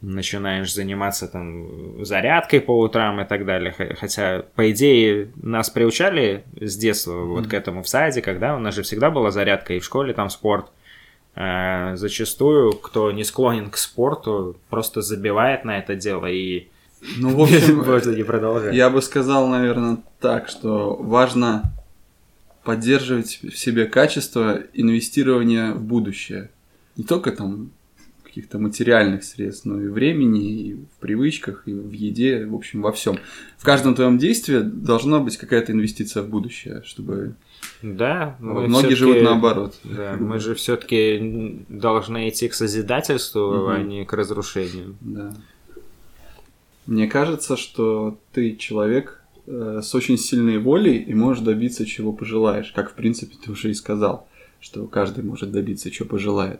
начинаешь 0.00 0.72
заниматься 0.72 1.26
там 1.28 2.04
зарядкой 2.04 2.60
по 2.60 2.78
утрам 2.78 3.20
и 3.20 3.24
так 3.24 3.44
далее. 3.44 3.74
Хотя, 3.98 4.44
по 4.54 4.70
идее, 4.70 5.30
нас 5.36 5.70
приучали 5.70 6.44
с 6.60 6.76
детства 6.76 7.12
mm-hmm. 7.12 7.26
вот 7.26 7.46
к 7.46 7.54
этому 7.54 7.82
в 7.82 7.88
саде, 7.88 8.22
когда 8.22 8.54
у 8.56 8.58
нас 8.58 8.74
же 8.74 8.82
всегда 8.82 9.10
была 9.10 9.30
зарядка, 9.30 9.74
и 9.74 9.80
в 9.80 9.84
школе 9.84 10.12
там 10.12 10.30
спорт. 10.30 10.70
А, 11.34 11.96
зачастую, 11.96 12.72
кто 12.72 13.12
не 13.12 13.24
склонен 13.24 13.70
к 13.70 13.76
спорту, 13.76 14.56
просто 14.70 15.02
забивает 15.02 15.64
на 15.64 15.78
это 15.78 15.94
дело 15.94 16.26
и 16.26 16.68
ну, 17.18 17.36
в 17.36 17.42
общем, 17.42 18.16
не 18.16 18.24
продолжать. 18.24 18.74
Я 18.74 18.90
бы 18.90 19.02
сказал, 19.02 19.46
наверное, 19.48 19.98
так, 20.20 20.48
что 20.48 20.96
важно 20.96 21.72
поддерживать 22.64 23.40
в 23.42 23.56
себе 23.56 23.86
качество 23.86 24.60
инвестирования 24.72 25.72
в 25.72 25.82
будущее. 25.82 26.50
Не 26.96 27.04
только 27.04 27.30
там 27.32 27.70
каких-то 28.36 28.58
материальных 28.58 29.24
средств, 29.24 29.64
но 29.64 29.80
и 29.80 29.88
времени, 29.88 30.44
и 30.44 30.74
в 30.74 31.00
привычках, 31.00 31.62
и 31.64 31.72
в 31.72 31.90
еде, 31.92 32.44
в 32.44 32.54
общем, 32.54 32.82
во 32.82 32.92
всем. 32.92 33.18
В 33.56 33.64
каждом 33.64 33.94
твоем 33.94 34.18
действии 34.18 34.58
должна 34.60 35.20
быть 35.20 35.38
какая-то 35.38 35.72
инвестиция 35.72 36.22
в 36.22 36.28
будущее, 36.28 36.82
чтобы 36.84 37.34
да, 37.80 38.36
многие 38.38 38.94
живут 38.94 39.22
наоборот. 39.22 39.78
Да, 39.84 40.18
мы 40.20 40.38
же 40.38 40.54
все-таки 40.54 41.64
должны 41.70 42.28
идти 42.28 42.48
к 42.48 42.54
созидательству, 42.54 43.40
угу. 43.40 43.68
а 43.68 43.78
не 43.78 44.04
к 44.04 44.12
разрушению. 44.12 44.96
Да. 45.00 45.34
Мне 46.84 47.08
кажется, 47.08 47.56
что 47.56 48.18
ты 48.32 48.54
человек 48.56 49.22
э, 49.46 49.80
с 49.82 49.94
очень 49.94 50.18
сильной 50.18 50.58
волей 50.58 50.98
и 50.98 51.14
можешь 51.14 51.42
добиться 51.42 51.86
чего 51.86 52.12
пожелаешь, 52.12 52.70
как 52.74 52.90
в 52.90 52.94
принципе 52.94 53.34
ты 53.42 53.50
уже 53.50 53.70
и 53.70 53.74
сказал, 53.74 54.28
что 54.66 54.84
каждый 54.88 55.22
может 55.22 55.52
добиться 55.52 55.92
чего 55.92 56.08
пожелает. 56.08 56.58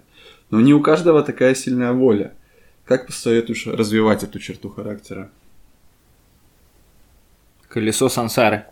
Но 0.51 0.61
не 0.61 0.73
у 0.73 0.81
каждого 0.81 1.25
такая 1.25 1.57
сильная 1.57 1.93
воля. 1.93 2.35
Как 2.85 3.07
посоветуешь 3.07 3.67
развивать 3.67 4.23
эту 4.23 4.39
черту 4.39 4.69
характера? 4.69 5.29
Колесо 7.69 8.09
сансары. 8.09 8.65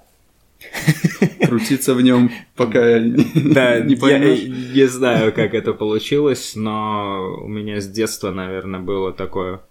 Крутиться 1.43 1.95
в 1.95 2.01
нем, 2.01 2.31
пока 2.55 3.01
да, 3.35 3.81
не 3.81 3.97
поймешь. 3.97 4.39
Я 4.39 4.49
не 4.75 4.89
знаю, 4.89 5.33
как 5.33 5.53
это 5.53 5.73
получилось, 5.73 6.55
но 6.55 7.41
у 7.43 7.49
меня 7.49 7.81
с 7.81 7.89
детства, 7.89 8.31
наверное, 8.31 8.79
было 8.79 9.13
такое 9.13 9.63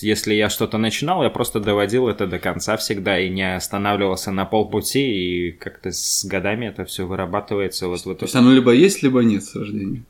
если 0.00 0.34
я 0.34 0.48
что-то 0.48 0.78
начинал, 0.78 1.22
я 1.22 1.30
просто 1.30 1.60
доводил 1.60 2.08
это 2.08 2.26
до 2.26 2.38
конца 2.38 2.76
всегда 2.76 3.18
и 3.18 3.28
не 3.28 3.56
останавливался 3.56 4.30
на 4.30 4.46
полпути, 4.46 5.48
и 5.48 5.52
как-то 5.52 5.90
с 5.92 6.24
годами 6.24 6.66
это 6.66 6.84
все 6.84 7.06
вырабатывается. 7.06 7.88
Вот, 7.88 8.04
вот 8.06 8.18
То 8.18 8.24
есть 8.24 8.34
оно 8.34 8.52
либо 8.52 8.72
есть, 8.72 9.02
либо 9.02 9.20
нет 9.20 9.44
с 9.44 9.54
рождения? 9.54 10.02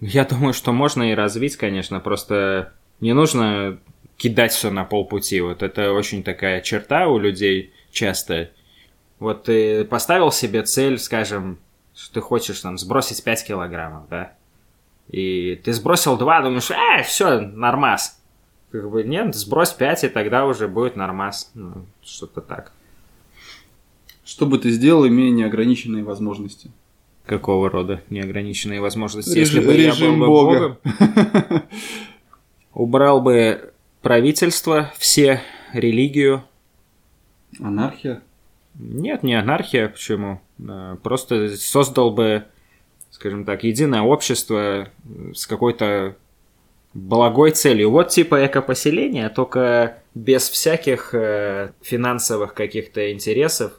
Я 0.00 0.24
думаю, 0.24 0.52
что 0.52 0.72
можно 0.72 1.10
и 1.10 1.14
развить, 1.14 1.56
конечно, 1.56 2.00
просто 2.00 2.72
не 3.00 3.14
нужно 3.14 3.78
кидать 4.16 4.52
все 4.52 4.70
на 4.70 4.84
полпути. 4.84 5.40
Вот 5.40 5.62
это 5.62 5.92
очень 5.92 6.22
такая 6.22 6.60
черта 6.60 7.08
у 7.08 7.18
людей 7.18 7.72
часто. 7.90 8.50
Вот 9.18 9.44
ты 9.44 9.84
поставил 9.84 10.30
себе 10.30 10.62
цель, 10.62 10.98
скажем, 10.98 11.58
что 11.94 12.14
ты 12.14 12.20
хочешь 12.20 12.60
там 12.60 12.76
сбросить 12.76 13.22
5 13.22 13.46
килограммов, 13.46 14.08
да? 14.08 14.32
И 15.08 15.60
ты 15.64 15.72
сбросил 15.72 16.16
2, 16.16 16.42
думаешь, 16.42 16.70
э, 16.70 17.02
все, 17.04 17.40
нормас 17.40 18.21
как 18.72 18.90
бы, 18.90 19.04
нет, 19.04 19.34
сбрось 19.34 19.72
5, 19.72 20.04
и 20.04 20.08
тогда 20.08 20.46
уже 20.46 20.66
будет 20.66 20.96
нормас. 20.96 21.50
Ну, 21.54 21.84
что-то 22.02 22.40
так. 22.40 22.72
Что 24.24 24.46
бы 24.46 24.58
ты 24.58 24.70
сделал, 24.70 25.06
имея 25.06 25.30
неограниченные 25.30 26.02
возможности? 26.02 26.70
Какого 27.26 27.68
рода 27.68 28.02
неограниченные 28.08 28.80
возможности? 28.80 29.38
Режим, 29.38 29.60
Если 29.60 29.66
бы 29.66 29.76
режим 29.76 30.12
я 30.12 30.18
был 30.18 30.18
бы 30.20 30.26
Бога. 30.26 30.78
Богом, 30.84 31.62
убрал 32.72 33.20
бы 33.20 33.72
правительство, 34.00 34.90
все, 34.96 35.42
религию. 35.74 36.42
Анархия? 37.60 38.22
Нет, 38.74 39.22
не 39.22 39.34
анархия, 39.34 39.88
почему? 39.88 40.40
Просто 41.02 41.54
создал 41.56 42.10
бы, 42.10 42.46
скажем 43.10 43.44
так, 43.44 43.64
единое 43.64 44.00
общество 44.00 44.88
с 45.34 45.46
какой-то 45.46 46.16
благой 46.94 47.52
целью. 47.52 47.90
Вот 47.90 48.08
типа 48.08 48.46
экопоселение, 48.46 49.28
только 49.28 49.98
без 50.14 50.48
всяких 50.48 51.14
э, 51.14 51.72
финансовых 51.82 52.54
каких-то 52.54 53.12
интересов. 53.12 53.72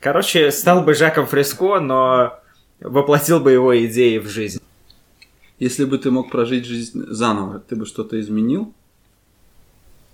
Короче, 0.00 0.50
стал 0.50 0.82
бы 0.82 0.94
Жаком 0.94 1.26
Фреско, 1.26 1.80
но 1.80 2.38
воплотил 2.80 3.40
бы 3.40 3.52
его 3.52 3.76
идеи 3.86 4.18
в 4.18 4.28
жизнь. 4.28 4.60
Если 5.58 5.84
бы 5.84 5.98
ты 5.98 6.10
мог 6.10 6.30
прожить 6.30 6.64
жизнь 6.64 7.04
заново, 7.06 7.60
ты 7.60 7.76
бы 7.76 7.86
что-то 7.86 8.20
изменил? 8.20 8.72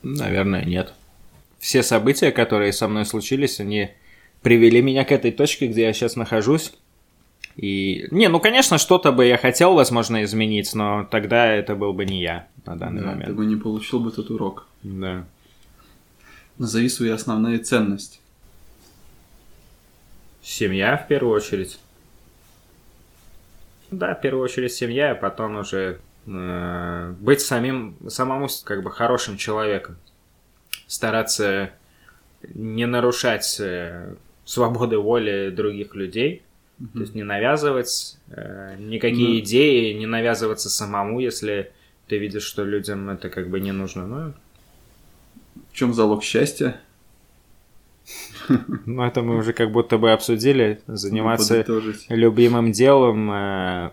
Наверное, 0.02 0.64
нет. 0.64 0.92
Все 1.58 1.82
события, 1.82 2.30
которые 2.30 2.72
со 2.72 2.86
мной 2.86 3.04
случились, 3.04 3.58
они 3.58 3.90
привели 4.42 4.82
меня 4.82 5.04
к 5.04 5.12
этой 5.12 5.32
точке, 5.32 5.66
где 5.66 5.82
я 5.82 5.92
сейчас 5.92 6.16
нахожусь. 6.16 6.72
И, 7.58 8.06
не, 8.12 8.28
ну, 8.28 8.38
конечно, 8.38 8.78
что-то 8.78 9.10
бы 9.10 9.26
я 9.26 9.36
хотел, 9.36 9.74
возможно, 9.74 10.22
изменить, 10.22 10.74
но 10.74 11.08
тогда 11.10 11.44
это 11.46 11.74
был 11.74 11.92
бы 11.92 12.04
не 12.04 12.22
я 12.22 12.46
на 12.64 12.76
данный 12.76 13.02
да, 13.02 13.08
момент. 13.08 13.26
Ты 13.26 13.34
бы 13.34 13.46
не 13.46 13.56
получил 13.56 13.98
бы 13.98 14.10
этот 14.10 14.30
урок. 14.30 14.68
Да. 14.84 15.26
Назови 16.56 16.88
свои 16.88 17.10
основные 17.10 17.58
ценности. 17.58 18.20
Семья, 20.40 20.96
в 20.96 21.08
первую 21.08 21.34
очередь. 21.34 21.80
Да, 23.90 24.14
в 24.14 24.20
первую 24.20 24.44
очередь 24.44 24.72
семья, 24.72 25.10
а 25.10 25.14
потом 25.16 25.56
уже 25.56 25.98
э, 26.26 27.14
быть 27.18 27.40
самим, 27.40 27.96
самому 28.06 28.46
как 28.62 28.84
бы 28.84 28.92
хорошим 28.92 29.36
человеком. 29.36 29.96
Стараться 30.86 31.70
не 32.54 32.86
нарушать 32.86 33.56
э, 33.58 34.14
свободы 34.44 34.96
воли 34.96 35.50
других 35.50 35.96
людей– 35.96 36.42
Mm-hmm. 36.80 36.92
То 36.92 37.00
есть 37.00 37.14
не 37.14 37.24
навязывать 37.24 38.18
э, 38.30 38.76
никакие 38.78 39.38
mm-hmm. 39.38 39.44
идеи, 39.44 39.92
не 39.94 40.06
навязываться 40.06 40.70
самому, 40.70 41.18
если 41.20 41.72
ты 42.06 42.18
видишь, 42.18 42.44
что 42.44 42.64
людям 42.64 43.10
это 43.10 43.28
как 43.28 43.48
бы 43.48 43.60
не 43.60 43.72
нужно. 43.72 44.06
Ну, 44.06 44.32
в 45.70 45.74
чем 45.74 45.92
залог 45.92 46.22
счастья? 46.22 46.80
Ну, 48.86 49.02
это 49.02 49.22
мы 49.22 49.36
уже 49.36 49.52
как 49.52 49.70
будто 49.70 49.98
бы 49.98 50.12
обсудили. 50.12 50.80
Заниматься 50.86 51.64
любимым 52.08 52.72
делом, 52.72 53.30
э, 53.30 53.90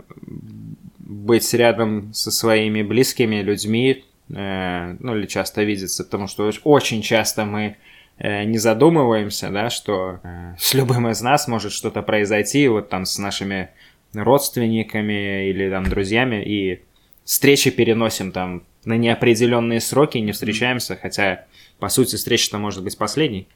быть 1.00 1.54
рядом 1.54 2.14
со 2.14 2.32
своими 2.32 2.82
близкими 2.82 3.42
людьми, 3.42 4.06
э, 4.30 4.96
ну, 5.00 5.18
или 5.18 5.26
часто 5.26 5.64
видеться, 5.64 6.04
потому 6.04 6.28
что 6.28 6.50
очень 6.64 7.02
часто 7.02 7.46
мы 7.46 7.78
не 8.20 8.58
задумываемся, 8.58 9.50
да, 9.50 9.70
что 9.70 10.20
э, 10.24 10.56
с 10.58 10.74
любым 10.74 11.10
из 11.10 11.22
нас 11.22 11.48
может 11.48 11.74
что-то 11.74 12.02
произойти, 12.02 12.68
вот 12.68 12.90
там 12.90 13.06
с 13.06 13.18
нашими 13.18 13.70
родственниками 14.14 15.50
или 15.50 15.70
там 15.70 15.84
друзьями, 15.84 16.44
и 16.44 16.82
встречи 17.26 17.72
переносим 17.72 18.32
там 18.32 18.64
на 18.86 18.98
неопределенные 18.98 19.82
сроки, 19.82 20.18
не 20.20 20.32
встречаемся, 20.32 20.96
хотя, 20.96 21.46
по 21.80 21.90
сути, 21.90 22.16
встреча-то 22.16 22.58
может 22.58 22.84
быть 22.84 22.98
последней. 22.98 23.48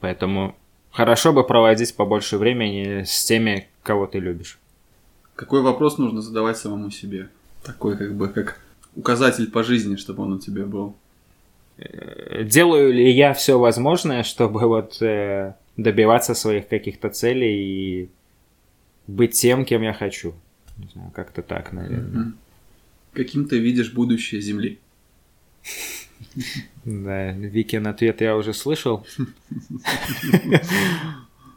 Поэтому 0.00 0.56
хорошо 0.90 1.32
бы 1.32 1.46
проводить 1.46 1.94
побольше 1.96 2.36
времени 2.36 3.04
с 3.04 3.24
теми, 3.24 3.68
кого 3.82 4.06
ты 4.06 4.18
любишь. 4.18 4.58
Какой 5.36 5.62
вопрос 5.62 5.98
нужно 5.98 6.20
задавать 6.20 6.58
самому 6.58 6.90
себе? 6.90 7.30
Такой 7.62 7.96
как 7.96 8.14
бы 8.14 8.28
как 8.28 8.60
указатель 8.94 9.50
по 9.50 9.62
жизни, 9.62 9.96
чтобы 9.96 10.24
он 10.24 10.34
у 10.34 10.38
тебя 10.38 10.66
был. 10.66 10.96
Делаю 12.42 12.92
ли 12.92 13.10
я 13.10 13.34
все 13.34 13.58
возможное, 13.58 14.22
чтобы 14.22 14.60
вот 14.68 15.00
э, 15.02 15.54
добиваться 15.76 16.34
своих 16.34 16.68
каких-то 16.68 17.08
целей 17.08 18.02
и 18.02 18.10
быть 19.06 19.32
тем, 19.32 19.64
кем 19.64 19.82
я 19.82 19.92
хочу. 19.92 20.34
Не 20.78 20.88
знаю, 20.92 21.10
как-то 21.14 21.42
так, 21.42 21.72
наверное. 21.72 22.24
Mm-hmm. 22.24 22.32
Каким 23.12 23.48
ты 23.48 23.58
видишь 23.58 23.92
будущее 23.92 24.40
Земли? 24.40 24.78
Да, 26.84 27.32
Викин 27.32 27.86
ответ 27.86 28.20
я 28.20 28.36
уже 28.36 28.54
слышал. 28.54 29.06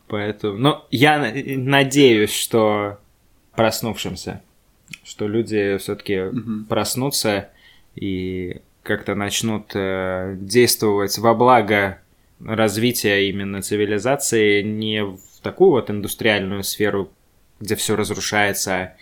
Поэтому, 0.07 0.57
ну, 0.57 0.83
я 0.91 1.33
надеюсь, 1.57 2.31
что 2.31 2.99
проснувшимся, 3.55 4.41
что 5.03 5.27
люди 5.27 5.77
все-таки 5.77 6.25
проснутся 6.67 7.49
и 7.95 8.61
как-то 8.85 9.15
начнут 9.15 9.71
э, 9.73 10.37
действовать 10.39 11.17
во 11.17 11.33
благо 11.33 11.99
развития 12.39 13.27
именно 13.29 13.63
цивилизации 13.63 14.61
не 14.61 15.03
в 15.03 15.19
такую 15.41 15.71
вот 15.71 15.89
индустриальную 15.89 16.63
сферу, 16.63 17.11
где 17.59 17.75
все 17.75 17.95
разрушается, 17.95 18.75
а 18.75 18.95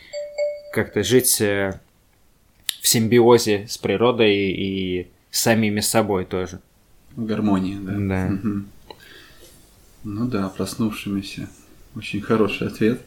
как-то 0.73 1.03
жить 1.03 1.41
э, 1.41 1.79
в 2.81 2.87
симбиозе 2.87 3.67
с 3.67 3.77
природой 3.77 4.33
и 4.33 5.07
самими 5.31 5.81
собой 5.81 6.23
тоже. 6.23 6.61
В 7.17 7.25
гармонии, 7.25 7.77
да. 7.77 7.91
Да. 7.97 8.33
Угу. 8.33 8.63
Ну 10.05 10.27
да, 10.27 10.47
проснувшимися. 10.47 11.49
Очень 11.95 12.21
хороший 12.21 12.67
ответ. 12.67 13.01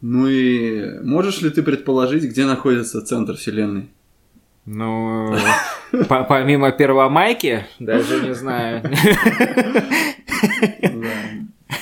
Ну 0.00 0.28
и 0.28 1.00
можешь 1.00 1.42
ли 1.42 1.50
ты 1.50 1.64
предположить, 1.64 2.22
где 2.22 2.46
находится 2.46 3.04
центр 3.04 3.34
Вселенной? 3.34 3.88
Ну, 4.70 5.34
помимо 6.08 6.72
Первомайки, 6.72 7.64
даже 7.78 8.20
не 8.20 8.34
знаю. 8.34 8.82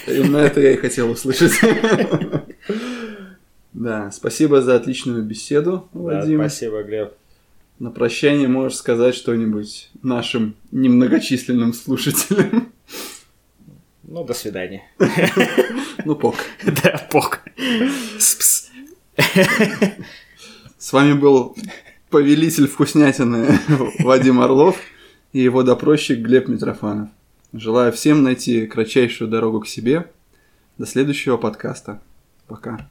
Именно 0.06 0.36
это 0.36 0.60
я 0.60 0.70
и 0.72 0.76
хотел 0.76 1.10
услышать. 1.10 1.52
Да, 3.72 4.10
спасибо 4.12 4.62
за 4.62 4.76
отличную 4.76 5.24
беседу, 5.24 5.88
Вадим. 5.92 6.38
спасибо, 6.38 6.82
Глеб. 6.84 7.12
На 7.80 7.90
прощание 7.90 8.46
можешь 8.46 8.78
сказать 8.78 9.16
что-нибудь 9.16 9.90
нашим 10.02 10.54
немногочисленным 10.70 11.74
слушателям. 11.74 12.72
Ну, 14.04 14.22
до 14.24 14.32
свидания. 14.32 14.84
Ну, 16.04 16.14
пок. 16.14 16.36
Да, 16.64 17.06
пок. 17.10 17.40
С 20.78 20.92
вами 20.92 21.14
был 21.14 21.56
повелитель 22.10 22.68
вкуснятины 22.68 23.58
Вадим 24.00 24.40
Орлов 24.40 24.78
и 25.32 25.40
его 25.40 25.62
допросчик 25.62 26.18
Глеб 26.18 26.48
Митрофанов. 26.48 27.08
Желаю 27.52 27.92
всем 27.92 28.22
найти 28.22 28.66
кратчайшую 28.66 29.28
дорогу 29.28 29.60
к 29.60 29.68
себе. 29.68 30.10
До 30.78 30.86
следующего 30.86 31.36
подкаста. 31.36 32.00
Пока. 32.46 32.88